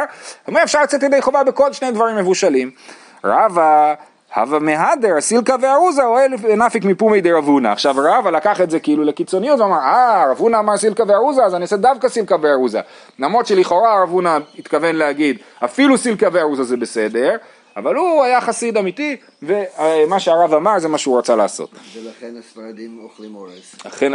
אומר 0.49 0.63
אפשר 0.63 0.83
לצאת 0.83 1.03
ידי 1.03 1.23
חובה 1.23 1.45
בכל 1.45 1.73
שני 1.73 1.91
דברים 1.91 2.17
מבושלים. 2.17 2.71
רבא 3.25 3.95
הווה 4.35 4.59
מהדר, 4.59 5.17
הסילקה 5.17 5.57
והארוזה 5.61 6.05
אוהל 6.05 6.33
נפיק 6.57 6.85
מפומי 6.85 7.21
דרבונה. 7.21 7.73
עכשיו 7.73 7.95
רבא 7.99 8.31
לקח 8.31 8.61
את 8.61 8.71
זה 8.71 8.81
כאילו 8.81 9.05
לקיצוניות 9.05 9.61
ואמר, 9.61 9.79
אה, 9.79 10.25
רב 10.31 10.55
אמר 10.55 10.77
סילקה 10.77 11.05
וארוזה, 11.09 11.45
אז 11.45 11.55
אני 11.55 11.63
אעשה 11.63 11.77
דווקא 11.77 12.09
סילקה 12.09 12.37
וארוזה. 12.43 12.81
למרות 13.19 13.47
שלכאורה 13.47 14.03
רב 14.03 14.11
התכוון 14.59 14.97
להגיד, 14.97 15.39
אפילו 15.65 15.99
סילקה 15.99 16.29
וארוזה 16.33 16.65
זה 16.65 16.77
בסדר, 16.77 17.37
אבל 17.77 17.95
הוא 17.95 18.25
היה 18.25 18.41
חסיד 18.41 18.77
אמיתי, 18.77 19.17
ומה 19.43 20.21
שהרב 20.21 20.55
אמר 20.55 20.79
זה 20.79 20.89
מה 20.89 20.99
שהוא 20.99 21.19
רצה 21.19 21.37
לעשות. 21.37 21.71
ולכן 21.95 22.35
הספרדים 22.39 22.99
אוכלים 23.03 23.35
אורז. 23.35 23.75
אכן, 23.87 24.13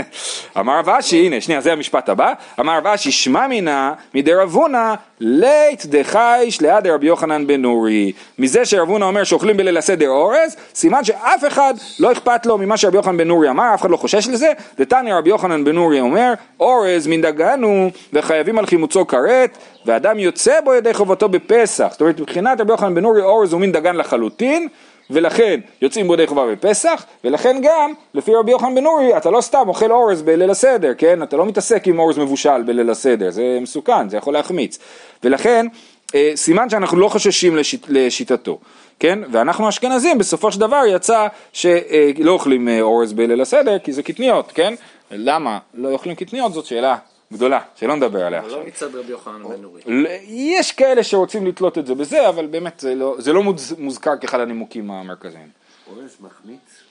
אמר 0.60 0.78
רב 0.78 0.88
אשי, 0.88 1.26
הנה 1.26 1.40
שנייה 1.40 1.60
זה 1.60 1.72
המשפט 1.72 2.08
הבא, 2.08 2.32
אמר 2.60 2.78
רב 2.78 2.86
אשי 2.86 3.10
שמע 3.10 3.46
מינא 3.46 3.92
מדי 4.14 4.34
רב 4.34 4.54
הונא 4.54 4.94
לית 5.20 5.86
דחייש 5.86 6.60
ליד 6.60 6.86
רבי 6.86 7.06
יוחנן 7.06 7.46
בן 7.46 7.62
נורי. 7.62 8.12
מזה 8.38 8.64
שרב 8.64 8.88
הונא 8.88 9.04
אומר 9.04 9.24
שאוכלים 9.24 9.56
בליל 9.56 9.76
הסדר 9.76 10.08
אורז, 10.08 10.56
סימן 10.74 11.04
שאף 11.04 11.44
אחד 11.46 11.74
לא 11.98 12.12
אכפת 12.12 12.46
לו 12.46 12.58
ממה 12.58 12.76
שרבי 12.76 12.96
יוחנן 12.96 13.16
בן 13.16 13.28
נורי 13.28 13.50
אמר, 13.50 13.74
אף 13.74 13.80
אחד 13.80 13.90
לא 13.90 13.96
חושש 13.96 14.28
לזה, 14.28 14.52
דתניא 14.78 15.14
רבי 15.14 15.30
יוחנן 15.30 15.64
בן 15.64 15.74
נורי 15.74 16.00
אומר, 16.00 16.32
אורז 16.60 17.06
מן 17.06 17.20
דגנו 17.20 17.90
וחייבים 18.12 18.58
על 18.58 18.66
חימוצו 18.66 19.06
כרת, 19.06 19.58
ואדם 19.86 20.18
יוצא 20.18 20.60
בו 20.60 20.74
ידי 20.74 20.94
חובתו 20.94 21.28
בפסח. 21.28 21.88
זאת 21.90 22.00
אומרת 22.00 22.20
מבחינת 22.20 22.60
רבי 22.60 22.72
יוחנן 22.72 22.94
בן 22.94 23.02
נורי 23.02 23.22
אורז 23.22 23.52
הוא 23.52 23.60
מין 23.60 23.72
דגן 23.72 23.96
לחלוטין, 23.96 24.68
ולכן 25.10 25.60
יוצאים 25.82 26.06
בו 26.06 26.14
ידי 26.14 26.26
חובה 26.26 26.46
בפסח, 26.46 27.04
ולכן 27.24 27.56
גם, 27.62 27.92
לפי 28.14 28.34
רבי 28.34 28.50
יוחנן 28.50 28.74
בן 28.74 28.84
נורי, 28.84 29.16
אתה 29.16 29.30
לא 29.30 29.40
סתם 29.40 29.68
אוכל 29.68 29.90
אורז 29.92 30.22
בליל 30.22 30.50
הסדר, 30.50 30.92
כן? 30.98 31.22
אתה 31.22 31.36
לא 31.36 31.46
מתעסק 31.46 31.86
עם 31.86 31.98
אורז 31.98 32.18
מבושל 32.18 32.62
בליל 32.62 32.90
הסדר, 32.90 33.30
זה 33.30 33.58
מסוכן, 33.60 34.08
זה 34.08 34.16
יכול 34.16 34.32
להחמיץ. 34.32 34.78
ולכן, 35.24 35.66
אה, 36.14 36.32
סימן 36.34 36.70
שאנחנו 36.70 36.98
לא 36.98 37.08
חוששים 37.08 37.56
לשיט, 37.56 37.86
לשיטתו, 37.88 38.58
כן? 39.00 39.18
ואנחנו 39.32 39.68
אשכנזים, 39.68 40.18
בסופו 40.18 40.52
של 40.52 40.60
דבר 40.60 40.82
יצא 40.88 41.26
שלא 41.52 42.32
אוכלים 42.32 42.68
אה, 42.68 42.80
אורז 42.80 43.12
בליל 43.12 43.40
הסדר, 43.40 43.78
כי 43.78 43.92
זה 43.92 44.02
קטניות, 44.02 44.52
כן? 44.54 44.74
למה 45.10 45.58
לא 45.74 45.92
אוכלים 45.92 46.14
קטניות 46.14 46.52
זאת 46.52 46.66
שאלה 46.66 46.96
גדולה, 47.32 47.60
שלא 47.74 47.96
נדבר 47.96 48.26
עליה 48.26 48.40
עכשיו. 48.40 48.58
לא 48.58 48.66
מצד 48.66 48.94
רבי 48.94 49.10
יוחנן 49.10 49.42
בן 49.42 49.62
נורי. 49.62 49.82
יש 50.26 50.72
כאלה 50.72 51.04
שרוצים 51.04 51.46
לתלות 51.46 51.78
את 51.78 51.86
זה 51.86 51.94
בזה, 51.94 52.28
אבל 52.28 52.46
באמת 52.46 52.80
זה 52.80 52.94
לא, 52.94 53.14
זה 53.18 53.32
לא 53.32 53.42
מוז, 53.42 53.74
מוזכר 53.78 54.16
כאחד 54.20 54.40
הנימוקים 54.40 54.90
המרכזיים. 54.90 55.48
אורז 55.90 56.16
מחמיץ? 56.20 56.82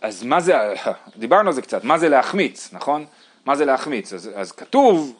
אז 0.00 0.22
מה 0.24 0.40
זה, 0.40 0.54
דיברנו 1.16 1.48
על 1.48 1.54
זה 1.54 1.62
קצת, 1.62 1.84
מה 1.84 1.98
זה 1.98 2.08
להחמיץ, 2.08 2.68
נכון? 2.72 3.04
מה 3.46 3.56
זה 3.56 3.64
להחמיץ? 3.64 4.12
אז, 4.12 4.30
אז 4.34 4.52
כתוב 4.52 5.14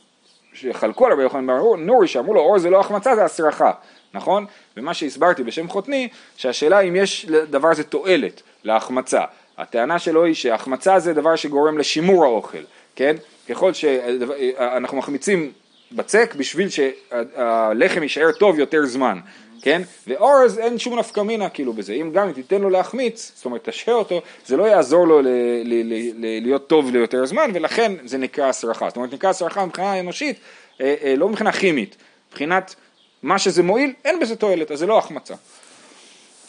שחלקו 0.53 1.07
על 1.07 1.13
רבי 1.13 1.23
יוחנן 1.23 1.47
בן 1.47 1.55
נורי 1.79 2.09
שאמרו 2.09 2.35
לו 2.35 2.41
אור 2.41 2.59
זה 2.59 2.71
לא 2.71 2.81
החמצה 2.81 3.17
זה 3.17 3.25
הסרחה, 3.25 3.71
נכון? 4.15 4.47
ומה 4.77 4.95
שהסברתי 4.95 5.43
בשם 5.43 5.69
חותני, 5.69 6.09
שהשאלה 6.37 6.81
אם 6.81 6.97
יש 6.97 7.27
לדבר 7.29 7.69
הזה 7.69 7.85
תועלת 7.85 8.43
להחמצה. 8.65 9.25
הטענה 9.59 9.99
שלו 9.99 10.25
היא 10.25 10.35
שהחמצה 10.35 10.99
זה 10.99 11.15
דבר 11.15 11.37
שגורם 11.37 11.79
לשימור 11.79 12.25
האוכל, 12.25 12.63
כן? 12.97 13.17
ככל 13.51 13.73
שאנחנו 13.73 14.99
מחמיצים 14.99 15.53
בצק 15.93 16.35
בשביל 16.39 16.69
שהלחם 16.69 18.03
יישאר 18.03 18.33
טוב 18.33 18.59
יותר 18.59 18.87
זמן, 18.87 19.19
כן? 19.63 19.83
ואורז 20.07 20.59
אין 20.59 20.79
שום 20.79 20.99
נפקא 20.99 21.21
מינה 21.21 21.49
כאילו 21.49 21.73
בזה, 21.73 21.93
אם 21.93 22.11
גם 22.13 22.33
תיתן 22.33 22.61
לו 22.61 22.71
להחמיץ, 22.71 23.33
זאת 23.35 23.45
אומרת 23.45 23.69
תשהה 23.69 23.95
אותו, 23.95 24.23
זה 24.47 24.57
לא 24.57 24.65
יעזור 24.65 25.07
לו 25.07 25.21
ל- 25.21 25.27
ל- 25.65 25.83
ל- 25.93 26.13
ל- 26.15 26.43
להיות 26.43 26.69
טוב 26.69 26.91
ליותר 26.91 27.27
זמן 27.27 27.51
ולכן 27.55 27.93
זה 28.05 28.19
נקרא 28.19 28.49
הסרחה, 28.49 28.89
זאת 28.89 28.97
אומרת 28.97 29.15
נקרא 29.15 29.31
הסרחה 29.31 29.67
מבחינה 29.67 30.01
אנושית, 30.01 30.37
אה, 30.81 30.95
אה, 31.03 31.15
לא 31.17 31.29
מבחינה 31.29 31.53
כימית, 31.53 31.97
מבחינת 32.31 32.75
מה 33.23 33.39
שזה 33.39 33.63
מועיל, 33.63 33.93
אין 34.05 34.21
בזה 34.21 34.37
תועלת, 34.37 34.71
אז 34.71 34.79
זה 34.79 34.87
לא 34.87 34.99
החמצה. 34.99 35.35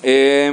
אה, 0.05 0.49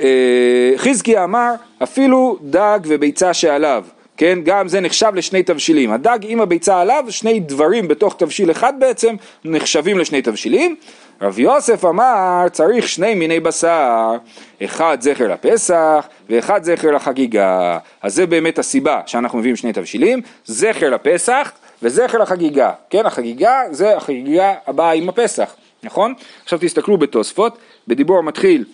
אה, 0.00 0.72
חזקיה 0.76 1.24
אמר 1.24 1.52
אפילו 1.82 2.38
דג 2.42 2.80
וביצה 2.84 3.34
שעליו, 3.34 3.84
כן, 4.20 4.38
גם 4.44 4.68
זה 4.68 4.80
נחשב 4.80 5.12
לשני 5.14 5.42
תבשילים, 5.42 5.92
הדג 5.92 6.18
עם 6.22 6.40
הביצה 6.40 6.80
עליו, 6.80 7.04
שני 7.08 7.40
דברים 7.40 7.88
בתוך 7.88 8.14
תבשיל 8.18 8.50
אחד 8.50 8.72
בעצם 8.78 9.16
נחשבים 9.44 9.98
לשני 9.98 10.22
תבשילים, 10.22 10.76
רב 11.22 11.38
יוסף 11.38 11.84
אמר 11.84 12.46
צריך 12.52 12.88
שני 12.88 13.14
מיני 13.14 13.40
בשר, 13.40 14.16
אחד 14.64 14.96
זכר 15.00 15.28
לפסח 15.28 16.08
ואחד 16.30 16.64
זכר 16.64 16.90
לחגיגה. 16.90 17.78
אז 18.02 18.14
זה 18.14 18.26
באמת 18.26 18.58
הסיבה 18.58 19.00
שאנחנו 19.06 19.38
מביאים 19.38 19.56
שני 19.56 19.72
תבשילים, 19.72 20.20
זכר 20.44 20.90
לפסח 20.90 21.52
וזכר 21.82 22.18
לחגיגה. 22.18 22.72
כן, 22.90 23.06
החגיגה 23.06 23.60
זה 23.70 23.96
החגיגה 23.96 24.54
הבאה 24.66 24.92
עם 24.92 25.08
הפסח, 25.08 25.54
נכון? 25.82 26.14
עכשיו 26.42 26.58
תסתכלו 26.62 26.98
בתוספות, 26.98 27.58
בדיבור 27.88 28.18
המתחיל 28.18 28.64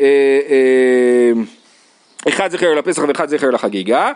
אה, 0.00 0.04
אה, 0.50 1.32
אחד 2.28 2.50
זכר 2.50 2.74
לפסח 2.74 3.02
ואחד 3.08 3.28
זכר 3.28 3.50
לחגיגה, 3.50 4.12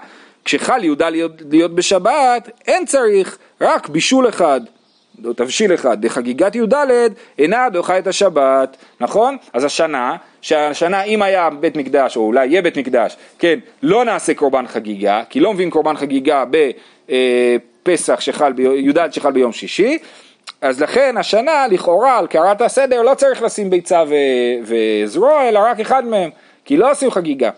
כשחל 0.47 0.85
יהודה 0.85 1.11
להיות, 1.11 1.33
להיות 1.51 1.75
בשבת 1.75 2.51
אין 2.67 2.87
צריך, 2.87 3.39
רק 3.61 3.89
בישול 3.89 4.29
אחד. 4.29 4.61
או 5.25 5.33
תבשיל 5.33 5.75
אחד, 5.75 6.07
דחגיגת 6.07 6.55
י"ד 6.55 6.75
אינה 7.39 7.69
דוחה 7.69 7.99
את 7.99 8.07
השבת, 8.07 8.77
נכון? 9.01 9.37
אז 9.53 9.65
השנה, 9.65 10.17
שהשנה 10.41 11.03
אם 11.03 11.23
היה 11.23 11.51
בית 11.51 11.77
מקדש, 11.77 12.17
או 12.17 12.23
אולי 12.23 12.47
יהיה 12.47 12.63
בית 12.63 12.79
מקדש, 12.79 13.17
כן, 13.39 13.59
לא 13.83 14.05
נעשה 14.05 14.35
קורבן 14.35 14.67
חגיגה, 14.67 15.23
כי 15.31 15.41
לא 15.41 15.53
מביאים 15.53 15.71
קורבן 15.71 15.97
חגיגה 15.97 16.45
בפסח 17.09 18.21
שחל, 18.21 18.53
י"ד 18.59 19.13
שחל 19.13 19.33
ביום 19.33 19.53
שישי, 19.53 19.99
אז 20.61 20.81
לכן 20.81 21.17
השנה 21.17 21.67
לכאורה 21.67 22.19
על 22.19 22.27
קערת 22.27 22.61
הסדר 22.61 23.03
לא 23.03 23.15
צריך 23.15 23.43
לשים 23.43 23.71
ביצה 23.71 24.03
ו- 24.09 24.15
וזרוע, 25.05 25.49
אלא 25.49 25.59
רק 25.59 25.81
אחד 25.81 26.07
מהם, 26.07 26.31
כי 26.65 26.77
לא 26.77 26.91
עושים 26.91 27.11
חגיגה. 27.11 27.51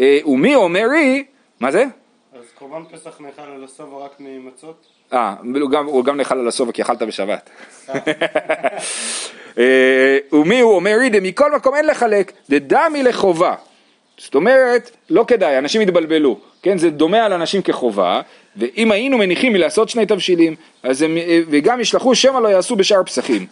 אה, 0.00 0.18
ומי 0.26 0.54
אומרי, 0.54 1.24
מה 1.60 1.70
זה? 1.70 1.84
קורבן 2.68 2.84
פסח 2.92 3.20
נאכל 3.20 3.42
על 3.42 3.64
הסובה 3.64 4.04
רק 4.04 4.16
ממצות? 4.18 4.86
אה, 5.12 5.34
הוא 5.86 6.04
גם, 6.04 6.16
נאכל 6.16 6.38
על 6.38 6.48
הסובה 6.48 6.72
כי 6.72 6.82
אכלת 6.82 7.02
בשבת. 7.02 7.50
אה, 9.58 10.18
ומי 10.32 10.60
הוא 10.60 10.74
אומר 10.74 10.96
רידה, 11.00 11.20
מכל 11.20 11.52
מקום 11.52 11.74
אין 11.74 11.86
לחלק, 11.86 12.32
דדמי 12.50 13.02
לחובה. 13.02 13.54
זאת 14.18 14.34
אומרת, 14.34 14.90
לא 15.10 15.24
כדאי, 15.28 15.58
אנשים 15.58 15.80
יתבלבלו, 15.80 16.38
כן, 16.62 16.78
זה 16.78 16.90
דומה 16.90 17.24
על 17.24 17.32
אנשים 17.32 17.62
כחובה, 17.62 18.20
ואם 18.56 18.92
היינו 18.92 19.18
מניחים 19.18 19.52
מלעשות 19.52 19.88
שני 19.88 20.06
תבשילים, 20.06 20.54
אז 20.82 21.02
הם, 21.02 21.16
אה, 21.16 21.40
וגם 21.50 21.80
ישלחו 21.80 22.14
שמא 22.14 22.38
לא 22.38 22.48
יעשו 22.48 22.76
בשאר 22.76 23.04
פסחים, 23.04 23.46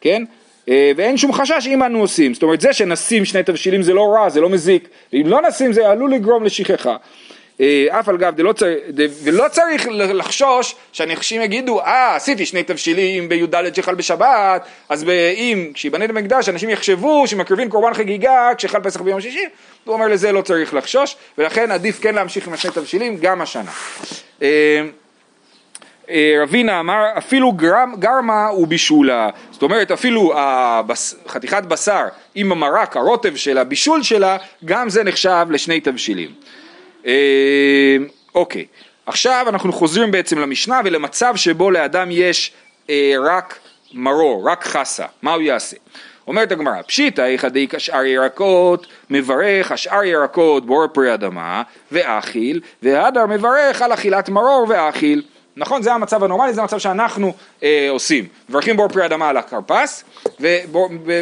כן? 0.00 0.24
אה, 0.68 0.92
ואין 0.96 1.16
שום 1.16 1.32
חשש 1.32 1.66
אם 1.66 1.82
אנו 1.82 2.00
עושים, 2.00 2.34
זאת 2.34 2.42
אומרת 2.42 2.60
זה 2.60 2.72
שנשים 2.72 3.24
שני 3.24 3.42
תבשילים 3.42 3.82
זה 3.82 3.94
לא 3.94 4.12
רע, 4.12 4.28
זה 4.28 4.40
לא 4.40 4.48
מזיק, 4.48 4.88
ואם 5.12 5.26
לא 5.26 5.42
נשים 5.48 5.72
זה 5.72 5.88
עלול 5.88 6.12
לגרום 6.12 6.44
לשכחה. 6.44 6.96
אה, 7.60 7.86
אף 7.90 8.08
על 8.08 8.16
גב 8.16 8.34
דלא 8.36 8.52
צריך, 8.52 8.80
ולא 9.24 9.44
צריך 9.50 9.86
לחשוש 9.90 10.74
שהנחשים 10.92 11.42
יגידו, 11.42 11.80
אה 11.80 12.16
עשיתי 12.16 12.46
שני 12.46 12.62
תבשילים 12.62 13.28
בי"ד 13.28 13.74
שחל 13.74 13.94
בשבת, 13.94 14.66
אז 14.88 15.04
אם 15.36 15.70
כשיבנה 15.74 16.04
את 16.04 16.10
המקדש 16.10 16.48
אנשים 16.48 16.70
יחשבו 16.70 17.26
שמקריבים 17.26 17.70
קורבן 17.70 17.94
חגיגה 17.94 18.50
כשחל 18.58 18.80
פסח 18.80 19.00
ביום 19.00 19.20
שישי, 19.20 19.44
הוא 19.84 19.94
אומר 19.94 20.08
לזה 20.08 20.32
לא 20.32 20.42
צריך 20.42 20.74
לחשוש, 20.74 21.16
ולכן 21.38 21.70
עדיף 21.70 22.00
כן 22.00 22.14
להמשיך 22.14 22.46
עם 22.46 22.52
השני 22.52 22.70
תבשילים 22.70 23.16
גם 23.20 23.40
השנה. 23.40 23.70
אה, 24.42 24.82
אה, 26.10 26.34
רבינה 26.42 26.80
אמר 26.80 27.04
אפילו 27.18 27.52
גרם, 27.52 27.94
גרמה 27.98 28.52
ובישולה, 28.52 29.30
זאת 29.50 29.62
אומרת 29.62 29.90
אפילו 29.90 30.32
הבס, 30.38 31.14
חתיכת 31.28 31.62
בשר 31.62 32.04
עם 32.34 32.52
המרק, 32.52 32.96
הרוטב 32.96 33.36
של 33.36 33.58
הבישול 33.58 34.02
שלה, 34.02 34.36
גם 34.64 34.88
זה 34.88 35.04
נחשב 35.04 35.46
לשני 35.50 35.80
תבשילים. 35.80 36.30
אה, 37.08 37.96
אוקיי, 38.34 38.66
עכשיו 39.06 39.46
אנחנו 39.48 39.72
חוזרים 39.72 40.10
בעצם 40.10 40.38
למשנה 40.38 40.80
ולמצב 40.84 41.36
שבו 41.36 41.70
לאדם 41.70 42.08
יש 42.10 42.52
אה, 42.90 43.14
רק 43.24 43.58
מרור, 43.94 44.50
רק 44.50 44.64
חסה, 44.64 45.04
מה 45.22 45.32
הוא 45.32 45.42
יעשה? 45.42 45.76
אומרת 46.26 46.52
הגמרא, 46.52 46.82
פשיטא 46.82 47.22
איכא 47.22 47.48
דאיכא 47.48 47.76
השאר 47.76 48.04
ירקות, 48.04 48.86
מברך 49.10 49.72
השאר 49.72 50.04
ירקות 50.04 50.66
בור 50.66 50.86
פרי 50.86 51.14
אדמה, 51.14 51.62
ואכיל, 51.92 52.60
והדר 52.82 53.26
מברך 53.26 53.82
על 53.82 53.92
אכילת 53.92 54.28
מרור 54.28 54.66
ואכיל. 54.68 55.22
נכון? 55.56 55.82
זה 55.82 55.92
המצב 55.92 56.24
הנורמלי, 56.24 56.54
זה 56.54 56.60
המצב 56.60 56.78
שאנחנו 56.78 57.34
אה, 57.62 57.86
עושים. 57.90 58.26
מברכים 58.48 58.76
בור 58.76 58.88
פרי 58.88 59.06
אדמה 59.06 59.28
על 59.28 59.36
הכרפס, 59.36 60.04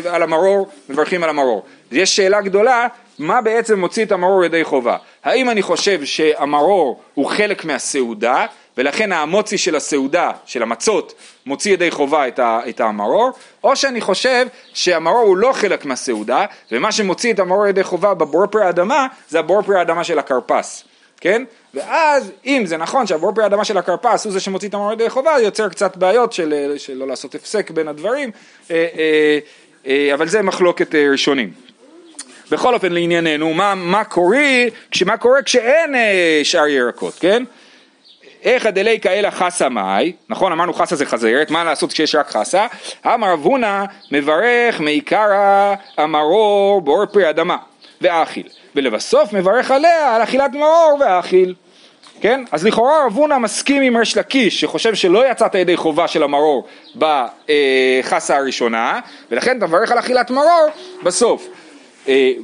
ועל 0.03 0.23
המרור 0.23 0.69
מברכים 0.89 1.25
על 1.25 1.31
המרור. 1.31 1.65
יש 1.93 2.17
שאלה 2.17 2.41
גדולה, 2.41 2.87
מה 3.19 3.41
בעצם 3.41 3.81
מוציא 3.81 4.05
את 4.05 4.13
המרור 4.13 4.45
ידי 4.45 4.65
חובה? 4.65 4.97
האם 5.25 5.51
אני 5.51 5.63
חושב 5.63 6.05
שהמרור 6.05 7.01
הוא 7.15 7.27
חלק 7.27 7.65
מהסעודה, 7.65 8.47
ולכן 8.77 9.13
האמוצי 9.13 9.59
של 9.59 9.77
הסעודה, 9.77 10.31
של 10.47 10.63
המצות, 10.63 11.15
מוציא 11.47 11.73
ידי 11.73 11.91
חובה 11.91 12.29
את, 12.29 12.39
ה, 12.39 12.61
את 12.69 12.81
המרור, 12.81 13.31
או 13.65 13.77
שאני 13.77 14.01
חושב 14.01 14.47
שהמרור 14.75 15.23
הוא 15.23 15.37
לא 15.37 15.53
חלק 15.53 15.85
מהסעודה, 15.85 16.47
ומה 16.73 16.93
שמוציא 16.93 17.33
את 17.33 17.39
המרור 17.39 17.67
ידי 17.67 17.85
חובה 17.85 18.15
בבור 18.15 18.47
פרי 18.47 18.65
האדמה, 18.65 19.07
זה 19.29 19.39
הבור 19.39 19.63
פרי 19.63 19.79
האדמה 19.79 20.05
של 20.05 20.19
הכרפס. 20.19 20.85
כן? 21.21 21.45
ואז 21.75 22.33
אם 22.47 22.63
זה 22.67 22.77
נכון 22.77 23.07
שהבור 23.07 23.33
פרי 23.35 23.45
האדמה 23.45 23.65
של 23.65 23.79
הכרפס 23.79 24.25
הוא 24.25 24.33
זה 24.33 24.41
שמוציא 24.41 24.69
את 24.69 24.75
המרור 24.75 24.93
ידי 24.93 25.11
חובה, 25.11 25.37
יוצר 25.41 25.69
קצת 25.69 25.97
בעיות 25.97 26.33
של, 26.33 26.75
של 26.77 26.95
לא 26.95 27.07
לעשות 27.07 27.35
הפסק 27.35 27.71
בין 27.71 27.89
הדברים, 27.89 28.31
אה, 28.71 28.87
אה, 28.99 29.39
אה, 29.87 30.15
אבל 30.15 30.29
זה 30.29 30.43
מחלוקת 30.43 30.95
ראשונים. 30.95 31.66
בכל 32.51 32.75
אופן 32.75 32.93
לענייננו, 32.93 33.55
מה, 33.55 33.75
מה 33.75 34.05
קורה, 34.05 34.65
מה 35.07 35.17
קורה 35.17 35.43
כשאין 35.43 35.95
שאר 36.43 36.67
ירקות, 36.67 37.15
כן? 37.21 37.43
איך 38.43 38.67
הדלי 38.67 39.01
כאלה 39.01 39.31
חסה 39.31 39.69
מאי, 39.69 40.13
נכון 40.29 40.53
אמרנו 40.53 40.75
חסה 40.75 40.97
זה 40.97 41.07
חזרת, 41.07 41.51
מה 41.51 41.65
לעשות 41.65 41.93
כשיש 41.93 42.15
רק 42.15 42.31
חסה? 42.31 42.67
אמר 43.07 43.33
רב 43.33 43.43
הונא 43.43 43.85
מברך 44.13 44.81
מעיקרא 44.81 45.75
המרור 45.97 46.81
באור 46.81 47.07
פרי 47.07 47.31
אדמה 47.31 47.57
ואכיל, 48.01 48.49
ולבסוף 48.75 49.33
מברך 49.33 49.71
עליה 49.71 50.17
על 50.17 50.23
אכילת 50.23 50.53
מרור 50.53 50.99
ואכיל. 51.01 51.55
כן? 52.21 52.45
אז 52.53 52.67
לכאורה 52.67 53.07
רב 53.07 53.13
הונא 53.13 53.39
מסכים 53.39 53.83
עם 53.83 53.97
ריש 53.97 54.17
לקיש 54.17 54.61
שחושב 54.61 54.95
שלא 54.95 55.31
יצאת 55.31 55.55
ידי 55.55 55.77
חובה 55.77 56.09
של 56.09 56.23
המרור 56.23 56.67
בחסה 56.97 58.37
הראשונה 58.37 59.01
ולכן 59.31 59.59
אתה 59.59 59.67
מברך 59.67 59.93
על 59.93 59.99
אכילת 59.99 60.31
מרור 60.31 60.67
בסוף. 61.03 61.49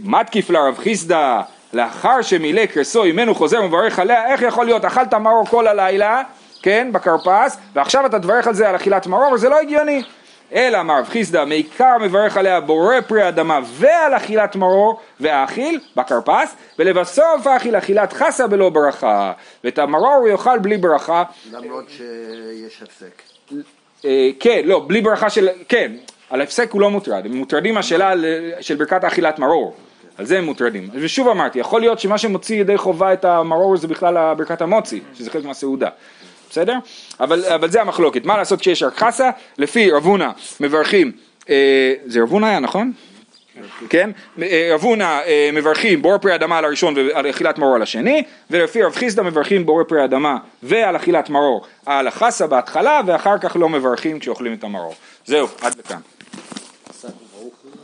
מתקיף 0.05 0.51
לרב 0.51 0.79
חיסדא 0.79 1.41
לאחר 1.73 2.23
שמילא 2.23 2.67
קרסו 2.67 3.05
ממנו 3.05 3.35
חוזר 3.35 3.63
ומברך 3.63 3.99
עליה, 3.99 4.33
איך 4.33 4.43
יכול 4.43 4.67
להיות, 4.67 4.85
אכלת 4.85 5.15
מרור 5.15 5.47
כל 5.47 5.67
הלילה, 5.67 6.23
כן, 6.63 6.89
בכרפס, 6.93 7.57
ועכשיו 7.75 8.07
אתה 8.07 8.19
תברך 8.19 8.47
על 8.47 8.55
זה 8.55 8.69
על 8.69 8.77
אכילת 8.77 9.07
מרור, 9.07 9.37
זה 9.37 9.49
לא 9.49 9.61
הגיוני. 9.61 10.03
אלא 10.55 10.81
אמר 10.81 10.99
רב 10.99 11.09
חיסדא, 11.09 11.45
מעיקר 11.45 11.99
מברך 12.01 12.37
עליה 12.37 12.61
בורא 12.61 13.01
פרי 13.01 13.29
אדמה 13.29 13.61
ועל 13.65 14.17
אכילת 14.17 14.57
מרור 14.57 15.01
והאכיל 15.21 15.81
בכרפס, 15.97 16.57
ולבסוף 16.79 17.47
האכיל 17.47 17.77
אכילת 17.77 18.13
חסה 18.13 18.47
בלא 18.47 18.69
ברכה, 18.69 19.33
ואת 19.65 19.79
המרור 19.79 20.15
הוא 20.15 20.29
יאכל 20.29 20.59
בלי 20.59 20.79
ברכה. 20.79 21.23
למרות 21.53 21.85
שיש 21.89 22.83
הפסק. 22.83 23.23
אה, 24.05 24.31
כן, 24.41 24.61
לא, 24.65 24.85
בלי 24.87 25.01
ברכה 25.01 25.31
של, 25.31 25.49
כן, 25.69 25.93
על 26.33 26.41
הפסק 26.41 26.71
הוא 26.71 26.81
לא 26.81 26.91
מוטרד, 26.91 27.27
הם 27.27 27.37
מוטרדים 27.37 27.75
מהשאלה 27.75 28.13
של 28.61 28.75
ברכת 28.77 29.05
אכילת 29.05 29.39
מרור. 29.39 29.75
על 30.19 30.27
זה 30.27 30.39
הם 30.39 30.45
מוטרדים. 30.45 30.89
ושוב 30.95 31.29
אמרתי, 31.29 31.59
יכול 31.59 31.81
להיות 31.81 31.99
שמה 31.99 32.19
שמוציא 32.19 32.61
ידי 32.61 32.79
חובה 32.79 33.13
את 33.13 33.25
המרור 33.25 33.77
זה 33.77 33.89
בכלל 33.89 34.35
ברכת 34.35 34.63
המוצי, 34.63 35.01
שזה 35.15 35.31
חלק 35.31 35.45
מהסעודה. 35.45 35.89
בסדר? 36.51 36.75
אבל, 37.21 37.45
אבל 37.45 37.71
זה 37.71 37.81
המחלוקת. 37.81 38.25
מה 38.25 38.37
לעשות 38.37 38.61
כשיש 38.61 38.83
רק 38.83 38.97
חסה? 38.97 39.31
לפי 39.59 39.91
רב 39.91 40.05
הונא 40.05 40.29
מברכים, 40.61 41.13
אה, 41.51 41.95
זה 42.07 42.23
רב 42.23 42.31
הונא 42.31 42.47
היה 42.47 42.61
נכון? 42.61 42.93
כן? 43.89 44.11
רב 44.73 44.81
הונא 44.83 45.21
אה, 45.27 45.51
מברכים 45.53 46.03
בור 46.03 46.19
פרי 46.19 46.35
אדמה 46.35 46.59
על 46.59 46.65
הראשון 46.65 46.95
ועל 46.97 47.31
אכילת 47.31 47.59
מרור 47.59 47.75
על 47.75 47.83
השני, 47.83 48.23
ולפי 48.51 48.83
רב 48.83 48.95
חיסדא 48.95 49.23
מברכים 49.23 49.67
בור 49.67 49.85
פרי 49.85 50.05
אדמה 50.05 50.37
ועל 50.63 50.97
אכילת 50.97 51.31
מרור 51.31 51.67
על 51.87 52.07
החסה 52.07 52.47
בהתחלה, 52.47 53.01
ואחר 53.07 53.39
כך 53.39 53.57
לא 53.57 53.69
מברכים 53.69 54.19
כשאוכלים 54.19 54.55
את 54.55 54.65
המרור. 54.65 54.95
זהו, 55.27 55.49
עד 55.61 55.75
לכאן. 55.79 55.99